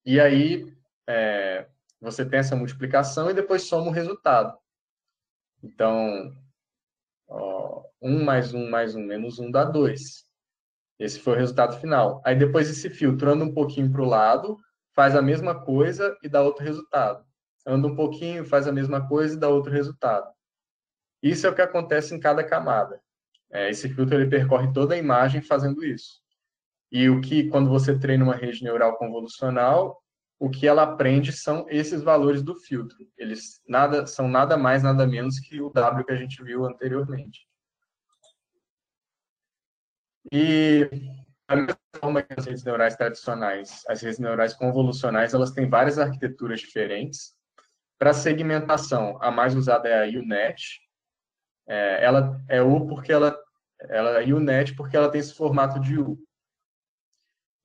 E 0.05 0.19
aí 0.19 0.77
é, 1.07 1.69
você 2.01 2.25
tem 2.25 2.39
essa 2.39 2.57
multiplicação 2.57 3.29
e 3.29 3.33
depois 3.33 3.63
soma 3.63 3.87
o 3.87 3.93
resultado. 3.93 4.57
Então, 5.63 6.35
ó, 7.25 7.85
1 8.01 8.25
mais 8.25 8.53
1 8.53 8.69
mais 8.69 8.95
1 8.95 9.01
menos 9.01 9.39
1 9.39 9.49
dá 9.49 9.63
2. 9.63 10.26
Esse 10.99 11.19
foi 11.19 11.33
o 11.33 11.37
resultado 11.37 11.79
final. 11.79 12.21
Aí 12.25 12.35
depois 12.35 12.69
esse 12.69 12.89
filtro 12.89 13.29
anda 13.31 13.43
um 13.43 13.53
pouquinho 13.53 13.91
para 13.91 14.01
o 14.01 14.05
lado, 14.05 14.57
faz 14.95 15.15
a 15.15 15.21
mesma 15.21 15.53
coisa 15.53 16.17
e 16.23 16.29
dá 16.29 16.41
outro 16.41 16.63
resultado. 16.63 17.23
Anda 17.65 17.87
um 17.87 17.95
pouquinho, 17.95 18.45
faz 18.45 18.67
a 18.67 18.71
mesma 18.71 19.07
coisa 19.07 19.35
e 19.35 19.39
dá 19.39 19.49
outro 19.49 19.71
resultado. 19.71 20.27
Isso 21.21 21.45
é 21.45 21.49
o 21.49 21.55
que 21.55 21.61
acontece 21.61 22.15
em 22.15 22.19
cada 22.19 22.43
camada. 22.43 23.01
É, 23.51 23.69
esse 23.69 23.87
filtro 23.89 24.15
ele 24.15 24.29
percorre 24.29 24.71
toda 24.73 24.95
a 24.95 24.97
imagem 24.97 25.41
fazendo 25.41 25.83
isso. 25.83 26.21
E 26.91 27.09
o 27.09 27.21
que, 27.21 27.49
quando 27.49 27.69
você 27.69 27.97
treina 27.97 28.23
uma 28.23 28.35
rede 28.35 28.63
neural 28.63 28.97
convolucional, 28.97 30.01
o 30.39 30.49
que 30.49 30.67
ela 30.67 30.83
aprende 30.83 31.31
são 31.31 31.65
esses 31.69 32.01
valores 32.01 32.43
do 32.43 32.55
filtro. 32.55 32.97
Eles 33.17 33.61
nada, 33.67 34.05
são 34.05 34.27
nada 34.27 34.55
mais, 34.55 34.83
nada 34.83 35.05
menos 35.05 35.39
que 35.39 35.61
o 35.61 35.69
W 35.69 36.05
que 36.05 36.11
a 36.11 36.15
gente 36.15 36.43
viu 36.43 36.65
anteriormente. 36.65 37.46
E 40.31 40.89
da 41.47 41.55
mesma 41.55 41.79
forma 41.99 42.21
que 42.21 42.33
as 42.37 42.45
redes 42.45 42.63
neurais 42.63 42.95
tradicionais, 42.95 43.83
as 43.87 44.01
redes 44.01 44.19
neurais 44.19 44.53
convolucionais, 44.53 45.33
elas 45.33 45.51
têm 45.51 45.69
várias 45.69 45.97
arquiteturas 45.97 46.59
diferentes. 46.59 47.35
Para 47.97 48.13
segmentação, 48.13 49.17
a 49.21 49.31
mais 49.31 49.55
usada 49.55 49.87
é 49.87 50.03
a 50.03 50.19
UNET. 50.19 50.81
É, 51.67 52.03
ela 52.03 52.41
é 52.49 52.61
U 52.61 52.87
porque 52.87 53.11
ela, 53.11 53.37
ela 53.79 54.21
é 54.21 54.25
UNET 54.25 54.75
porque 54.75 54.95
ela 54.95 55.09
tem 55.09 55.19
esse 55.19 55.33
formato 55.33 55.79
de 55.79 55.97
U. 55.97 56.17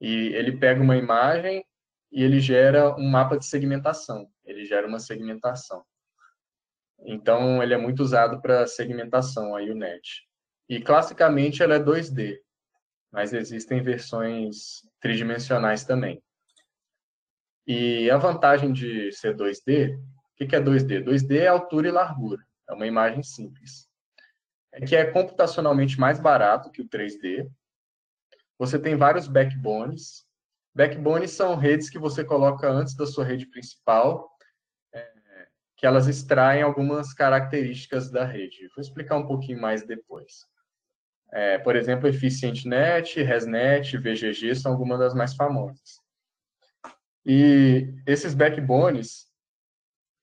E 0.00 0.28
ele 0.34 0.56
pega 0.56 0.80
uma 0.80 0.96
imagem 0.96 1.64
e 2.10 2.22
ele 2.22 2.40
gera 2.40 2.94
um 2.96 3.08
mapa 3.08 3.36
de 3.36 3.46
segmentação. 3.46 4.28
Ele 4.44 4.64
gera 4.64 4.86
uma 4.86 5.00
segmentação. 5.00 5.84
Então, 7.04 7.60
ele 7.60 7.74
é 7.74 7.76
muito 7.76 8.00
usado 8.00 8.40
para 8.40 8.66
segmentação, 8.66 9.56
a 9.56 9.60
UNET. 9.60 10.22
E, 10.68 10.80
classicamente, 10.80 11.62
ela 11.62 11.74
é 11.74 11.80
2D 11.80 12.38
mas 13.12 13.34
existem 13.34 13.82
versões 13.82 14.82
tridimensionais 15.00 15.84
também. 15.84 16.22
E 17.66 18.10
a 18.10 18.16
vantagem 18.16 18.72
de 18.72 19.12
ser 19.12 19.36
2D, 19.36 19.96
o 19.96 20.46
que 20.46 20.56
é 20.56 20.60
2D? 20.60 21.04
2D 21.04 21.36
é 21.36 21.46
altura 21.46 21.88
e 21.88 21.92
largura, 21.92 22.42
é 22.68 22.72
uma 22.72 22.86
imagem 22.86 23.22
simples. 23.22 23.86
É 24.72 24.80
que 24.80 24.96
é 24.96 25.04
computacionalmente 25.04 26.00
mais 26.00 26.18
barato 26.18 26.70
que 26.70 26.80
o 26.80 26.88
3D, 26.88 27.48
você 28.58 28.78
tem 28.78 28.96
vários 28.96 29.28
backbones. 29.28 30.24
Backbones 30.74 31.32
são 31.32 31.54
redes 31.54 31.90
que 31.90 31.98
você 31.98 32.24
coloca 32.24 32.68
antes 32.68 32.94
da 32.94 33.06
sua 33.06 33.24
rede 33.24 33.46
principal, 33.46 34.30
é, 34.94 35.48
que 35.76 35.84
elas 35.84 36.08
extraem 36.08 36.62
algumas 36.62 37.12
características 37.12 38.10
da 38.10 38.24
rede. 38.24 38.68
Vou 38.74 38.80
explicar 38.80 39.16
um 39.16 39.26
pouquinho 39.26 39.60
mais 39.60 39.86
depois. 39.86 40.46
É, 41.32 41.58
por 41.58 41.76
exemplo, 41.76 42.08
EficientNet, 42.08 43.22
ResNet, 43.22 43.96
VGG 43.96 44.54
são 44.54 44.72
algumas 44.72 44.98
das 44.98 45.14
mais 45.14 45.34
famosas. 45.34 45.98
E 47.24 47.88
esses 48.06 48.34
backbones, 48.34 49.26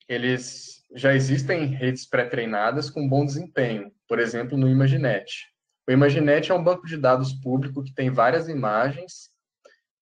eles 0.08 0.86
já 0.94 1.14
existem 1.14 1.66
redes 1.66 2.06
pré-treinadas 2.06 2.90
com 2.90 3.08
bom 3.08 3.26
desempenho, 3.26 3.92
por 4.08 4.20
exemplo, 4.20 4.58
no 4.58 4.68
ImageNet. 4.68 5.48
O 5.88 5.92
ImageNet 5.92 6.52
é 6.52 6.54
um 6.54 6.64
banco 6.64 6.86
de 6.86 6.98
dados 6.98 7.34
público 7.34 7.84
que 7.84 7.94
tem 7.94 8.12
várias 8.12 8.48
imagens 8.48 9.32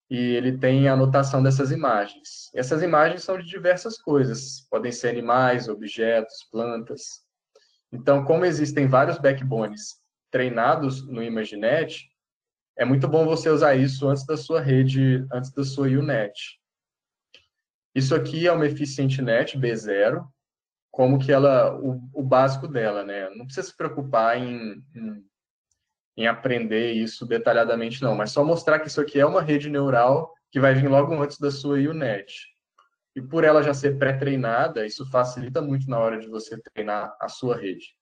e 0.10 0.18
ele 0.18 0.58
tem 0.58 0.88
a 0.88 0.94
anotação 0.94 1.42
dessas 1.42 1.72
imagens. 1.72 2.50
Essas 2.54 2.82
imagens 2.82 3.24
são 3.24 3.38
de 3.38 3.46
diversas 3.46 3.98
coisas, 3.98 4.68
podem 4.70 4.92
ser 4.92 5.10
animais, 5.10 5.70
objetos, 5.70 6.48
plantas. 6.52 7.22
Então, 7.92 8.26
como 8.26 8.44
existem 8.44 8.88
vários 8.88 9.18
backbones 9.18 9.96
treinados 10.32 11.06
no 11.08 11.24
ImageNet, 11.24 12.10
é 12.78 12.86
muito 12.86 13.08
bom 13.08 13.26
você 13.26 13.50
usar 13.50 13.76
isso 13.76 14.08
antes 14.08 14.26
da 14.26 14.38
sua 14.38 14.62
rede, 14.62 15.26
antes 15.34 15.52
da 15.52 15.64
sua 15.64 15.88
UNET. 15.88 16.60
Isso 17.96 18.14
aqui 18.14 18.46
é 18.46 18.52
uma 18.52 18.68
EficientNet 18.68 19.58
B0, 19.58 20.24
como 20.92 21.18
que 21.18 21.32
ela, 21.32 21.76
o, 21.76 22.00
o, 22.14 22.22
básico 22.22 22.68
dela, 22.68 23.04
né? 23.04 23.30
Não 23.32 23.46
precisa 23.46 23.68
se 23.68 23.76
preocupar 23.76 24.38
em, 24.38 24.84
em, 24.96 25.26
em 26.18 26.28
aprender 26.28 26.94
isso 26.94 27.26
detalhadamente, 27.26 28.02
não, 28.04 28.16
mas 28.16 28.32
só 28.32 28.44
mostrar 28.44 28.80
que 28.80 28.88
isso 28.88 29.02
aqui 29.02 29.20
é 29.20 29.26
uma 29.26 29.42
rede 29.42 29.70
neural 29.70 30.32
que 30.52 30.60
vai 30.60 30.76
vir 30.76 30.88
logo 30.88 31.20
antes 31.20 31.40
da 31.40 31.50
sua 31.50 31.78
UNET. 31.78 32.32
E 33.16 33.22
por 33.22 33.44
ela 33.44 33.64
já 33.64 33.74
ser 33.74 33.98
pré-treinada, 33.98 34.86
isso 34.86 35.10
facilita 35.10 35.60
muito 35.60 35.90
na 35.90 35.98
hora 35.98 36.20
de 36.20 36.28
você 36.28 36.56
treinar 36.62 37.18
a 37.20 37.28
sua 37.28 37.58
rede. 37.58 37.97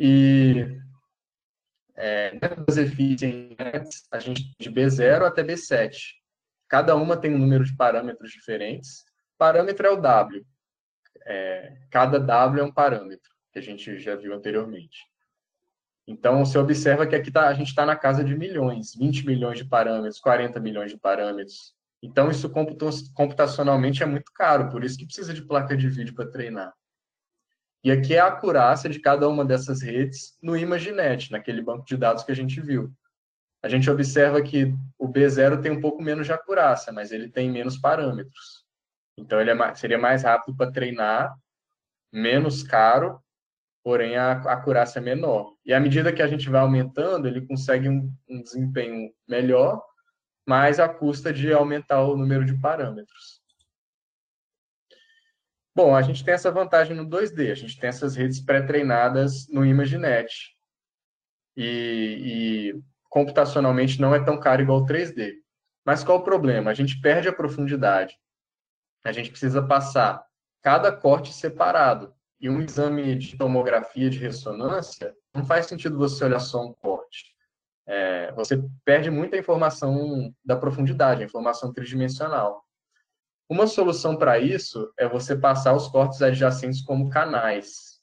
E 0.00 0.78
é, 1.96 2.38
das 2.38 2.76
eficientes, 2.76 4.06
a 4.12 4.20
gente 4.20 4.54
de 4.56 4.70
B0 4.70 5.26
até 5.26 5.42
B7. 5.42 6.14
Cada 6.68 6.94
uma 6.94 7.16
tem 7.16 7.34
um 7.34 7.38
número 7.38 7.64
de 7.64 7.74
parâmetros 7.74 8.30
diferentes. 8.30 9.04
Parâmetro 9.36 9.84
é 9.84 9.90
o 9.90 10.00
W. 10.00 10.46
É, 11.26 11.76
cada 11.90 12.20
W 12.20 12.62
é 12.62 12.64
um 12.64 12.72
parâmetro, 12.72 13.28
que 13.52 13.58
a 13.58 13.62
gente 13.62 13.98
já 13.98 14.14
viu 14.14 14.32
anteriormente. 14.32 14.98
Então, 16.06 16.44
você 16.44 16.56
observa 16.56 17.06
que 17.06 17.16
aqui 17.16 17.32
tá, 17.32 17.48
a 17.48 17.54
gente 17.54 17.68
está 17.68 17.84
na 17.84 17.96
casa 17.96 18.22
de 18.22 18.36
milhões, 18.36 18.94
20 18.94 19.26
milhões 19.26 19.58
de 19.58 19.64
parâmetros, 19.64 20.20
40 20.20 20.60
milhões 20.60 20.92
de 20.92 20.96
parâmetros. 20.96 21.74
Então, 22.00 22.30
isso 22.30 22.48
computacionalmente 23.12 24.02
é 24.02 24.06
muito 24.06 24.32
caro, 24.32 24.70
por 24.70 24.84
isso 24.84 24.96
que 24.96 25.04
precisa 25.04 25.34
de 25.34 25.42
placa 25.42 25.76
de 25.76 25.88
vídeo 25.88 26.14
para 26.14 26.30
treinar. 26.30 26.72
E 27.84 27.90
aqui 27.90 28.14
é 28.14 28.18
a 28.18 28.26
acurácia 28.26 28.90
de 28.90 28.98
cada 28.98 29.28
uma 29.28 29.44
dessas 29.44 29.80
redes 29.80 30.36
no 30.42 30.56
ImageNet, 30.56 31.30
naquele 31.30 31.62
banco 31.62 31.84
de 31.84 31.96
dados 31.96 32.24
que 32.24 32.32
a 32.32 32.36
gente 32.36 32.60
viu. 32.60 32.92
A 33.62 33.68
gente 33.68 33.90
observa 33.90 34.42
que 34.42 34.74
o 34.98 35.08
B0 35.08 35.60
tem 35.60 35.72
um 35.72 35.80
pouco 35.80 36.02
menos 36.02 36.26
de 36.26 36.32
acurácia, 36.32 36.92
mas 36.92 37.10
ele 37.10 37.28
tem 37.28 37.50
menos 37.50 37.76
parâmetros. 37.76 38.64
Então, 39.16 39.40
ele 39.40 39.50
é 39.50 39.54
mais, 39.54 39.78
seria 39.78 39.98
mais 39.98 40.22
rápido 40.22 40.56
para 40.56 40.70
treinar, 40.70 41.34
menos 42.12 42.62
caro, 42.62 43.20
porém 43.82 44.16
a 44.16 44.32
acurácia 44.32 44.98
é 45.00 45.02
menor. 45.02 45.54
E 45.64 45.72
à 45.72 45.80
medida 45.80 46.12
que 46.12 46.22
a 46.22 46.26
gente 46.26 46.48
vai 46.48 46.60
aumentando, 46.60 47.26
ele 47.26 47.46
consegue 47.46 47.88
um, 47.88 48.12
um 48.28 48.42
desempenho 48.42 49.12
melhor, 49.26 49.82
mas 50.46 50.78
à 50.78 50.88
custa 50.88 51.32
de 51.32 51.52
aumentar 51.52 52.02
o 52.02 52.16
número 52.16 52.44
de 52.44 52.58
parâmetros. 52.60 53.37
Bom, 55.78 55.94
a 55.94 56.02
gente 56.02 56.24
tem 56.24 56.34
essa 56.34 56.50
vantagem 56.50 56.96
no 56.96 57.06
2D, 57.06 57.52
a 57.52 57.54
gente 57.54 57.78
tem 57.78 57.86
essas 57.86 58.16
redes 58.16 58.40
pré-treinadas 58.40 59.46
no 59.46 59.64
ImageNet. 59.64 60.56
E, 61.56 62.74
e, 62.74 62.82
computacionalmente 63.08 64.00
não 64.00 64.12
é 64.12 64.18
tão 64.18 64.40
caro 64.40 64.60
igual 64.60 64.80
o 64.80 64.84
3D. 64.84 65.34
Mas 65.86 66.02
qual 66.02 66.18
o 66.18 66.24
problema? 66.24 66.72
A 66.72 66.74
gente 66.74 67.00
perde 67.00 67.28
a 67.28 67.32
profundidade. 67.32 68.18
A 69.04 69.12
gente 69.12 69.30
precisa 69.30 69.62
passar 69.62 70.26
cada 70.62 70.90
corte 70.90 71.32
separado. 71.32 72.12
E 72.40 72.50
um 72.50 72.60
exame 72.60 73.14
de 73.14 73.38
tomografia 73.38 74.10
de 74.10 74.18
ressonância 74.18 75.14
não 75.32 75.44
faz 75.44 75.66
sentido 75.66 75.96
você 75.96 76.24
olhar 76.24 76.40
só 76.40 76.60
um 76.60 76.72
corte. 76.72 77.36
É, 77.86 78.32
você 78.32 78.60
perde 78.84 79.12
muita 79.12 79.36
informação 79.36 80.34
da 80.44 80.56
profundidade, 80.56 81.22
informação 81.22 81.72
tridimensional. 81.72 82.67
Uma 83.48 83.66
solução 83.66 84.16
para 84.16 84.38
isso 84.38 84.92
é 84.98 85.08
você 85.08 85.34
passar 85.34 85.74
os 85.74 85.88
cortes 85.88 86.20
adjacentes 86.20 86.82
como 86.82 87.08
canais. 87.08 87.98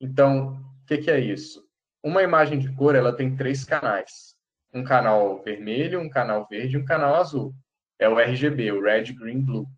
Então, 0.00 0.54
o 0.82 0.86
que, 0.86 0.98
que, 0.98 1.10
é 1.10 1.20
isso? 1.20 1.64
Uma 2.02 2.24
imagem 2.24 2.58
de 2.58 2.74
cor 2.74 2.96
ela 2.96 3.14
tem 3.14 3.36
três 3.36 3.64
canais: 3.64 4.34
um 4.74 4.82
canal 4.82 5.40
vermelho, 5.40 6.00
um 6.00 6.10
canal 6.10 6.48
verde 6.48 6.76
e 6.76 6.80
um 6.80 6.84
canal 6.84 7.14
azul. 7.14 7.54
É 7.96 8.08
o 8.08 8.18
RGB, 8.18 8.72
o 8.72 8.82
Red, 8.82 9.12
Green, 9.12 9.40
Blue. 9.40 9.68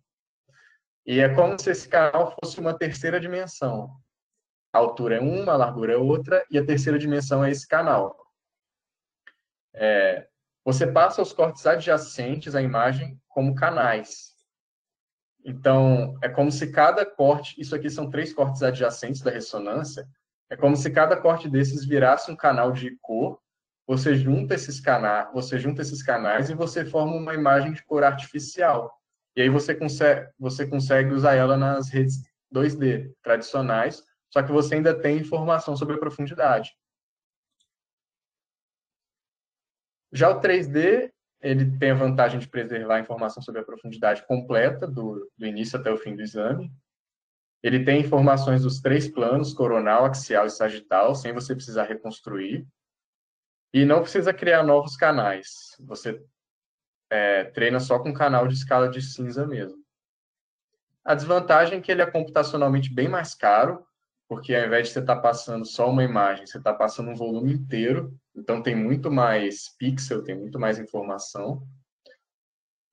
E 1.05 1.19
é 1.19 1.29
como 1.29 1.59
se 1.59 1.69
esse 1.69 1.87
canal 1.87 2.35
fosse 2.41 2.59
uma 2.59 2.75
terceira 2.75 3.19
dimensão. 3.19 3.91
A 4.73 4.79
altura 4.79 5.17
é 5.17 5.19
uma, 5.21 5.53
a 5.53 5.57
largura 5.57 5.93
é 5.93 5.97
outra, 5.97 6.43
e 6.49 6.57
a 6.57 6.65
terceira 6.65 6.97
dimensão 6.97 7.45
é 7.45 7.51
esse 7.51 7.67
canal. 7.67 8.17
É, 9.71 10.27
você 10.63 10.87
passa 10.87 11.21
os 11.21 11.31
cortes 11.31 11.67
adjacentes 11.67 12.55
à 12.55 12.61
imagem 12.61 13.21
como 13.29 13.53
canais. 13.53 14.34
Então, 15.47 16.17
é 16.23 16.27
como 16.27 16.51
se 16.51 16.71
cada 16.71 17.05
corte, 17.05 17.61
isso 17.61 17.75
aqui 17.75 17.87
são 17.87 18.09
três 18.09 18.33
cortes 18.33 18.63
adjacentes 18.63 19.21
da 19.21 19.29
ressonância, 19.29 20.09
é 20.49 20.55
como 20.55 20.75
se 20.75 20.89
cada 20.89 21.15
corte 21.15 21.47
desses 21.47 21.85
virasse 21.85 22.31
um 22.31 22.35
canal 22.35 22.71
de 22.71 22.97
cor, 22.99 23.39
você 23.85 24.15
junta 24.15 24.55
esses 24.55 24.79
canais, 24.79 25.31
você 25.31 25.59
junta 25.59 25.83
esses 25.83 26.01
canais 26.01 26.49
e 26.49 26.55
você 26.55 26.83
forma 26.83 27.15
uma 27.15 27.35
imagem 27.35 27.73
de 27.73 27.83
cor 27.85 28.03
artificial. 28.03 28.99
E 29.35 29.41
aí 29.43 29.49
você 29.49 29.75
consegue, 29.75 30.27
você 30.39 30.65
consegue 30.65 31.13
usar 31.13 31.35
ela 31.35 31.55
nas 31.55 31.89
redes 31.89 32.23
2D 32.51 33.13
tradicionais, 33.21 34.03
só 34.31 34.41
que 34.41 34.51
você 34.51 34.75
ainda 34.75 34.99
tem 34.99 35.17
informação 35.17 35.77
sobre 35.77 35.95
a 35.95 35.99
profundidade. 35.99 36.75
Já 40.11 40.29
o 40.29 40.41
3D, 40.41 41.11
ele 41.41 41.77
tem 41.77 41.91
a 41.91 41.95
vantagem 41.95 42.39
de 42.39 42.47
preservar 42.47 42.95
a 42.95 42.99
informação 42.99 43.41
sobre 43.41 43.61
a 43.61 43.63
profundidade 43.63 44.25
completa, 44.25 44.87
do, 44.87 45.29
do 45.37 45.45
início 45.45 45.79
até 45.79 45.91
o 45.91 45.97
fim 45.97 46.15
do 46.15 46.21
exame. 46.21 46.71
Ele 47.61 47.83
tem 47.83 48.01
informações 48.01 48.61
dos 48.61 48.79
três 48.79 49.07
planos, 49.07 49.53
coronal, 49.53 50.05
axial 50.05 50.45
e 50.45 50.49
sagital, 50.49 51.15
sem 51.15 51.33
você 51.33 51.55
precisar 51.55 51.85
reconstruir. 51.85 52.67
E 53.73 53.83
não 53.85 54.01
precisa 54.01 54.33
criar 54.33 54.63
novos 54.63 54.95
canais. 54.95 55.75
Você 55.79 56.23
é, 57.09 57.45
treina 57.45 57.79
só 57.79 57.99
com 57.99 58.13
canal 58.13 58.47
de 58.47 58.53
escala 58.53 58.89
de 58.89 59.01
cinza 59.01 59.45
mesmo. 59.45 59.83
A 61.03 61.13
desvantagem 61.13 61.79
é 61.79 61.81
que 61.81 61.91
ele 61.91 62.01
é 62.01 62.09
computacionalmente 62.09 62.93
bem 62.93 63.07
mais 63.07 63.35
caro, 63.35 63.85
porque 64.27 64.55
ao 64.55 64.65
invés 64.65 64.87
de 64.87 64.93
você 64.93 64.99
estar 64.99 65.15
tá 65.15 65.21
passando 65.21 65.65
só 65.65 65.89
uma 65.89 66.03
imagem, 66.03 66.45
você 66.45 66.57
está 66.57 66.73
passando 66.73 67.09
um 67.09 67.15
volume 67.15 67.53
inteiro 67.53 68.17
então 68.35 68.61
tem 68.61 68.75
muito 68.75 69.09
mais 69.09 69.69
pixel, 69.77 70.23
tem 70.23 70.35
muito 70.35 70.59
mais 70.59 70.77
informação. 70.77 71.65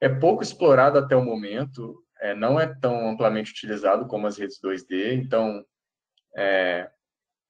É 0.01 0.09
pouco 0.09 0.43
explorado 0.43 0.99
até 0.99 1.17
o 1.17 1.25
momento, 1.25 2.03
é, 2.21 2.35
não 2.35 2.59
é 2.59 2.67
tão 2.81 3.09
amplamente 3.09 3.51
utilizado 3.51 4.07
como 4.07 4.27
as 4.27 4.39
redes 4.39 4.61
2D, 4.61 5.15
então 5.15 5.65
é, 6.37 6.89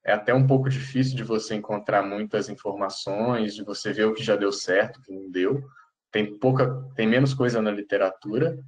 é 0.04 0.12
até 0.12 0.34
um 0.34 0.46
pouco 0.46 0.68
difícil 0.68 1.16
de 1.16 1.22
você 1.22 1.54
encontrar 1.54 2.02
muitas 2.02 2.48
informações, 2.48 3.54
de 3.54 3.62
você 3.62 3.92
ver 3.92 4.04
o 4.04 4.14
que 4.14 4.22
já 4.22 4.36
deu 4.36 4.52
certo, 4.52 4.98
o 4.98 5.02
que 5.02 5.12
não 5.12 5.30
deu. 5.30 5.62
Tem 6.10 6.38
pouca, 6.38 6.82
tem 6.94 7.06
menos 7.06 7.32
coisa 7.34 7.60
na 7.60 7.70
literatura. 7.70 8.58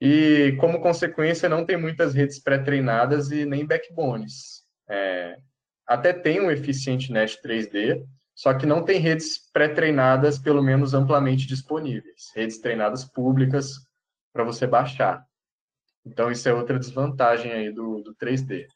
E 0.00 0.56
como 0.60 0.80
consequência, 0.80 1.48
não 1.48 1.64
tem 1.64 1.76
muitas 1.76 2.14
redes 2.14 2.38
pré-treinadas 2.38 3.30
e 3.30 3.46
nem 3.46 3.66
backbones. 3.66 4.62
É, 4.88 5.38
até 5.86 6.12
tem 6.12 6.40
um 6.40 6.50
eficiente 6.50 7.12
net 7.12 7.40
3D, 7.42 8.04
só 8.34 8.52
que 8.52 8.66
não 8.66 8.84
tem 8.84 9.00
redes 9.00 9.50
pré-treinadas, 9.52 10.38
pelo 10.38 10.62
menos 10.62 10.92
amplamente 10.92 11.46
disponíveis, 11.46 12.30
redes 12.34 12.58
treinadas 12.58 13.04
públicas 13.04 13.86
para 14.32 14.44
você 14.44 14.66
baixar. 14.66 15.24
Então, 16.04 16.30
isso 16.30 16.48
é 16.48 16.52
outra 16.52 16.78
desvantagem 16.78 17.50
aí 17.50 17.72
do, 17.72 18.02
do 18.02 18.14
3D. 18.14 18.66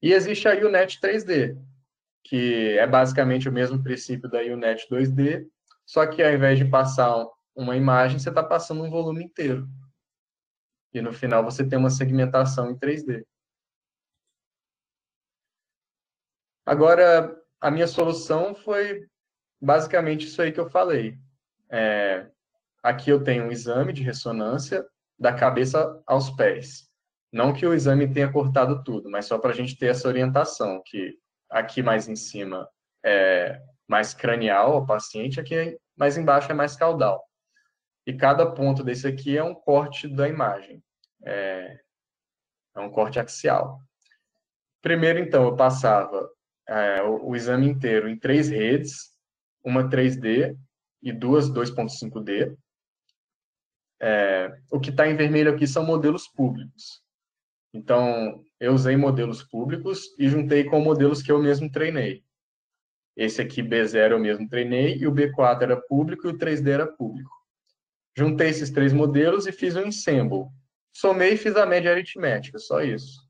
E 0.00 0.12
existe 0.12 0.48
a 0.48 0.54
UNET 0.54 0.98
3D, 1.00 1.58
que 2.24 2.78
é 2.78 2.86
basicamente 2.86 3.48
o 3.48 3.52
mesmo 3.52 3.82
princípio 3.82 4.30
da 4.30 4.38
UNET 4.40 4.86
2D, 4.88 5.46
só 5.84 6.06
que 6.06 6.22
ao 6.22 6.32
invés 6.32 6.58
de 6.58 6.64
passar 6.64 7.26
uma 7.60 7.76
imagem, 7.76 8.18
você 8.18 8.30
está 8.30 8.42
passando 8.42 8.82
um 8.82 8.90
volume 8.90 9.24
inteiro. 9.24 9.68
E 10.92 11.00
no 11.00 11.12
final 11.12 11.44
você 11.44 11.66
tem 11.66 11.78
uma 11.78 11.90
segmentação 11.90 12.70
em 12.70 12.78
3D. 12.78 13.24
Agora, 16.66 17.36
a 17.60 17.70
minha 17.70 17.86
solução 17.86 18.54
foi 18.54 19.06
basicamente 19.60 20.26
isso 20.26 20.40
aí 20.40 20.52
que 20.52 20.60
eu 20.60 20.70
falei. 20.70 21.18
É, 21.68 22.28
aqui 22.82 23.10
eu 23.10 23.22
tenho 23.22 23.44
um 23.44 23.52
exame 23.52 23.92
de 23.92 24.02
ressonância 24.02 24.86
da 25.18 25.32
cabeça 25.32 26.02
aos 26.06 26.30
pés. 26.30 26.88
Não 27.32 27.52
que 27.52 27.66
o 27.66 27.74
exame 27.74 28.12
tenha 28.12 28.32
cortado 28.32 28.82
tudo, 28.82 29.10
mas 29.10 29.26
só 29.26 29.38
para 29.38 29.50
a 29.50 29.54
gente 29.54 29.76
ter 29.76 29.86
essa 29.86 30.08
orientação, 30.08 30.82
que 30.84 31.16
aqui 31.48 31.82
mais 31.82 32.08
em 32.08 32.16
cima 32.16 32.68
é 33.04 33.60
mais 33.86 34.14
cranial 34.14 34.72
ao 34.72 34.86
paciente, 34.86 35.38
aqui 35.38 35.78
mais 35.96 36.16
embaixo 36.16 36.50
é 36.50 36.54
mais 36.54 36.74
caudal. 36.74 37.29
E 38.06 38.14
cada 38.14 38.50
ponto 38.50 38.82
desse 38.82 39.06
aqui 39.06 39.36
é 39.36 39.44
um 39.44 39.54
corte 39.54 40.08
da 40.08 40.28
imagem. 40.28 40.82
É, 41.24 41.80
é 42.74 42.80
um 42.80 42.90
corte 42.90 43.18
axial. 43.18 43.80
Primeiro, 44.80 45.18
então, 45.18 45.44
eu 45.44 45.56
passava 45.56 46.30
é, 46.66 47.02
o, 47.02 47.30
o, 47.30 47.36
exame 47.36 47.66
inteiro 47.66 48.08
em 48.08 48.18
três 48.18 48.48
redes, 48.48 49.10
uma 49.62 49.88
3D 49.88 50.56
e 51.02 51.12
duas 51.12 51.50
2.5D. 51.50 52.56
É, 54.00 54.58
o 54.70 54.80
que 54.80 54.90
está 54.90 55.06
em 55.06 55.16
vermelho 55.16 55.52
aqui 55.52 55.66
são 55.66 55.84
modelos 55.84 56.26
públicos. 56.26 57.02
Então, 57.72 58.42
eu 58.58 58.72
usei 58.72 58.96
modelos 58.96 59.42
públicos 59.42 60.14
e 60.18 60.28
juntei 60.28 60.64
com 60.64 60.80
modelos 60.80 61.22
que 61.22 61.30
eu 61.30 61.40
mesmo 61.40 61.70
treinei. 61.70 62.24
Esse 63.16 63.42
aqui, 63.42 63.62
B0, 63.62 64.12
eu 64.12 64.18
mesmo 64.18 64.48
treinei, 64.48 64.96
e 64.96 65.06
o 65.06 65.12
B4 65.12 65.62
era 65.62 65.80
público 65.80 66.26
e 66.26 66.30
o 66.30 66.38
3D 66.38 66.68
era 66.68 66.86
público. 66.86 67.30
Juntei 68.16 68.48
esses 68.48 68.70
três 68.70 68.92
modelos 68.92 69.46
e 69.46 69.52
fiz 69.52 69.76
um 69.76 69.82
ensemble. 69.82 70.46
Somei 70.92 71.34
e 71.34 71.36
fiz 71.36 71.56
a 71.56 71.64
média 71.64 71.90
aritmética, 71.90 72.58
só 72.58 72.82
isso. 72.82 73.20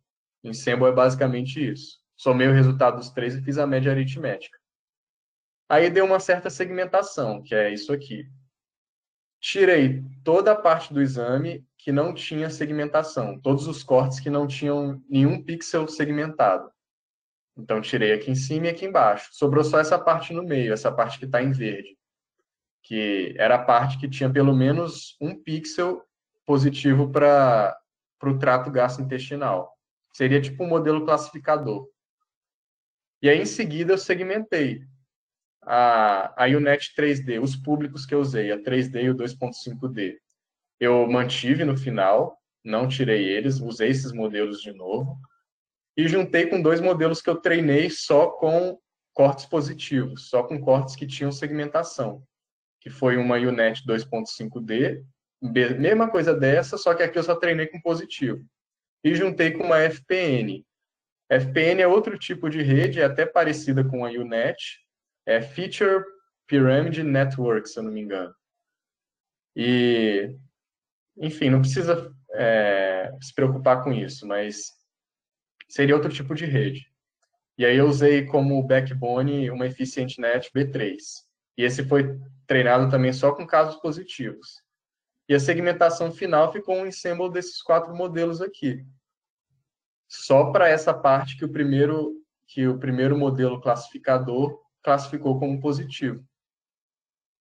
Ensemble 0.43 0.87
é 0.87 0.93
basicamente 0.93 1.71
isso. 1.71 1.99
Somei 2.17 2.49
o 2.49 2.53
resultado 2.53 2.97
dos 2.97 3.11
três 3.11 3.35
e 3.35 3.43
fiz 3.43 3.59
a 3.59 3.67
média 3.67 3.93
aritmética. 3.93 4.59
Aí 5.69 5.89
deu 5.89 6.05
uma 6.05 6.19
certa 6.19 6.51
segmentação, 6.51 7.43
que 7.43 7.55
é 7.55 7.73
isso 7.73 7.93
aqui. 7.93 8.27
Tirei 9.41 10.03
toda 10.25 10.53
a 10.53 10.57
parte 10.57 10.93
do 10.93 11.01
exame 11.01 11.65
que 11.79 11.93
não 11.93 12.13
tinha 12.13 12.51
segmentação, 12.51 13.41
todos 13.41 13.67
os 13.67 13.83
cortes 13.83 14.21
que 14.21 14.29
não 14.29 14.47
tinham 14.47 15.03
nenhum 15.09 15.43
pixel 15.43 15.89
segmentado. 15.89 16.71
Então, 17.57 17.81
tirei 17.81 18.13
aqui 18.13 18.31
em 18.31 18.35
cima 18.35 18.67
e 18.67 18.71
aqui 18.71 18.85
embaixo. 18.85 19.31
Sobrou 19.33 19.65
só 19.65 19.79
essa 19.79 19.99
parte 19.99 20.33
no 20.33 20.43
meio, 20.43 20.73
essa 20.73 20.91
parte 20.91 21.19
que 21.19 21.25
está 21.25 21.43
em 21.43 21.53
verde, 21.53 21.97
que 22.83 23.35
era 23.39 23.57
a 23.57 23.65
parte 23.65 23.99
que 23.99 24.09
tinha 24.09 24.31
pelo 24.31 24.55
menos 24.55 25.17
um 25.21 25.35
pixel 25.35 26.03
positivo 26.47 27.11
para 27.11 27.77
o 28.23 28.39
trato 28.39 28.71
gastrointestinal. 28.71 29.73
Seria 30.13 30.41
tipo 30.41 30.65
um 30.65 30.69
modelo 30.69 31.05
classificador. 31.05 31.89
E 33.23 33.29
aí, 33.29 33.41
em 33.41 33.47
seguida, 33.47 33.93
eu 33.93 33.99
segmentei 33.99 34.83
a, 35.63 36.45
a 36.45 36.47
UNET 36.47 36.95
3D, 36.97 37.41
os 37.41 37.55
públicos 37.55 38.07
que 38.07 38.15
eu 38.15 38.21
usei, 38.21 38.51
a 38.51 38.59
3D 38.59 39.05
e 39.05 39.11
o 39.11 39.15
2.5D. 39.15 40.17
Eu 40.81 41.07
mantive 41.07 41.65
no 41.65 41.77
final, 41.77 42.39
não 42.65 42.89
tirei 42.89 43.29
eles, 43.29 43.61
usei 43.61 43.91
esses 43.91 44.13
modelos 44.13 44.61
de 44.61 44.73
novo 44.73 45.19
e 45.97 46.09
juntei 46.09 46.47
com 46.47 46.63
dois 46.63 46.81
modelos 46.81 47.21
que 47.21 47.29
eu 47.29 47.37
treinei 47.37 47.91
só 47.91 48.31
com 48.31 48.79
cortes 49.13 49.45
positivos, 49.45 50.29
só 50.29 50.43
com 50.43 50.61
cortes 50.61 50.97
que 50.97 51.07
tinham 51.07 51.31
segmentação, 51.31 52.23
que 52.81 52.91
foi 52.91 53.17
uma 53.17 53.37
UNET 53.37 53.85
2.5D, 53.87 55.05
mesma 55.79 56.11
coisa 56.11 56.35
dessa, 56.35 56.77
só 56.77 56.95
que 56.95 57.03
aqui 57.03 57.19
eu 57.19 57.23
só 57.23 57.35
treinei 57.37 57.67
com 57.67 57.81
positivo. 57.81 58.45
E 59.05 59.15
juntei 59.15 59.53
com 59.53 59.65
uma 59.65 59.79
FPN. 59.79 60.65
FPN 61.31 61.83
é 61.83 61.87
outro 61.87 62.19
tipo 62.19 62.49
de 62.51 62.63
rede, 62.63 63.01
é 63.01 63.05
até 63.05 63.25
parecida 63.25 63.85
com 63.85 64.05
a 64.05 64.11
UNET, 64.11 64.81
é 65.25 65.41
Feature 65.41 66.05
Pyramid 66.47 67.03
Network, 67.05 67.69
se 67.69 67.79
eu 67.79 67.85
não 67.85 67.93
me 67.93 68.01
engano. 68.01 68.35
E, 69.55 70.37
enfim, 71.17 71.51
não 71.51 71.61
precisa 71.61 72.13
é, 72.33 73.13
se 73.21 73.35
preocupar 73.35 73.85
com 73.85 73.93
isso, 73.93 74.27
mas 74.27 74.73
seria 75.69 75.95
outro 75.95 76.13
tipo 76.13 76.35
de 76.35 76.47
rede. 76.47 76.91
E 77.57 77.65
aí 77.65 77.77
eu 77.77 77.87
usei 77.87 78.27
como 78.27 78.63
backbone 78.63 79.51
uma 79.51 79.67
EfficientNet 79.67 80.51
B3. 80.55 80.97
E 81.57 81.65
esse 81.65 81.85
foi 81.85 82.19
treinado 82.47 82.91
também 82.91 83.13
só 83.13 83.33
com 83.33 83.47
casos 83.47 83.77
positivos. 83.81 84.63
E 85.29 85.35
a 85.35 85.41
segmentação 85.41 86.11
final 86.11 86.53
ficou 86.53 86.77
um 86.77 86.87
ensemble 86.87 87.31
desses 87.31 87.63
quatro 87.63 87.95
modelos 87.95 88.41
aqui. 88.41 88.85
Só 90.09 90.51
para 90.51 90.69
essa 90.69 90.93
parte 90.93 91.37
que 91.37 91.45
o 91.45 91.53
primeiro 91.53 92.17
que 92.49 92.67
o 92.67 92.79
primeiro 92.81 93.17
modelo 93.17 93.61
classificador 93.61 94.61
classificou 94.83 95.39
como 95.39 95.61
positivo. 95.61 96.27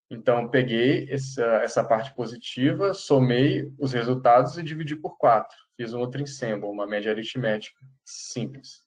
Então, 0.08 0.48
peguei 0.48 1.08
essa, 1.10 1.44
essa 1.62 1.84
parte 1.84 2.14
positiva, 2.14 2.94
somei 2.94 3.72
os 3.78 3.92
resultados 3.92 4.56
e 4.56 4.62
dividi 4.62 4.94
por 4.94 5.16
quatro. 5.16 5.56
Fiz 5.76 5.92
um 5.92 6.00
outro 6.00 6.20
ensemble, 6.20 6.68
uma 6.68 6.86
média 6.86 7.10
aritmética 7.10 7.80
simples. 8.04 8.84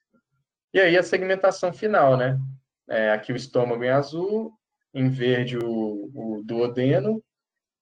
E 0.73 0.79
aí 0.79 0.97
a 0.97 1.03
segmentação 1.03 1.71
final, 1.71 2.17
né? 2.17 2.37
É, 2.89 3.11
aqui 3.11 3.31
o 3.31 3.35
estômago 3.35 3.83
em 3.83 3.89
azul, 3.89 4.53
em 4.93 5.09
verde 5.09 5.57
o, 5.57 6.11
o 6.13 6.43
duodeno, 6.43 7.23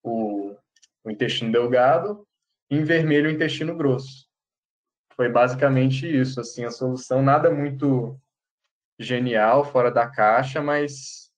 o, 0.03 0.55
o 1.03 1.11
intestino 1.11 1.51
delgado, 1.51 2.25
em 2.69 2.83
vermelho 2.83 3.29
o 3.29 3.33
intestino 3.33 3.75
grosso. 3.75 4.27
Foi 5.15 5.29
basicamente 5.29 6.07
isso, 6.07 6.39
assim, 6.39 6.63
a 6.63 6.71
solução, 6.71 7.21
nada 7.21 7.51
muito 7.51 8.19
genial, 8.97 9.65
fora 9.65 9.91
da 9.91 10.09
caixa, 10.09 10.61
mas 10.61 11.31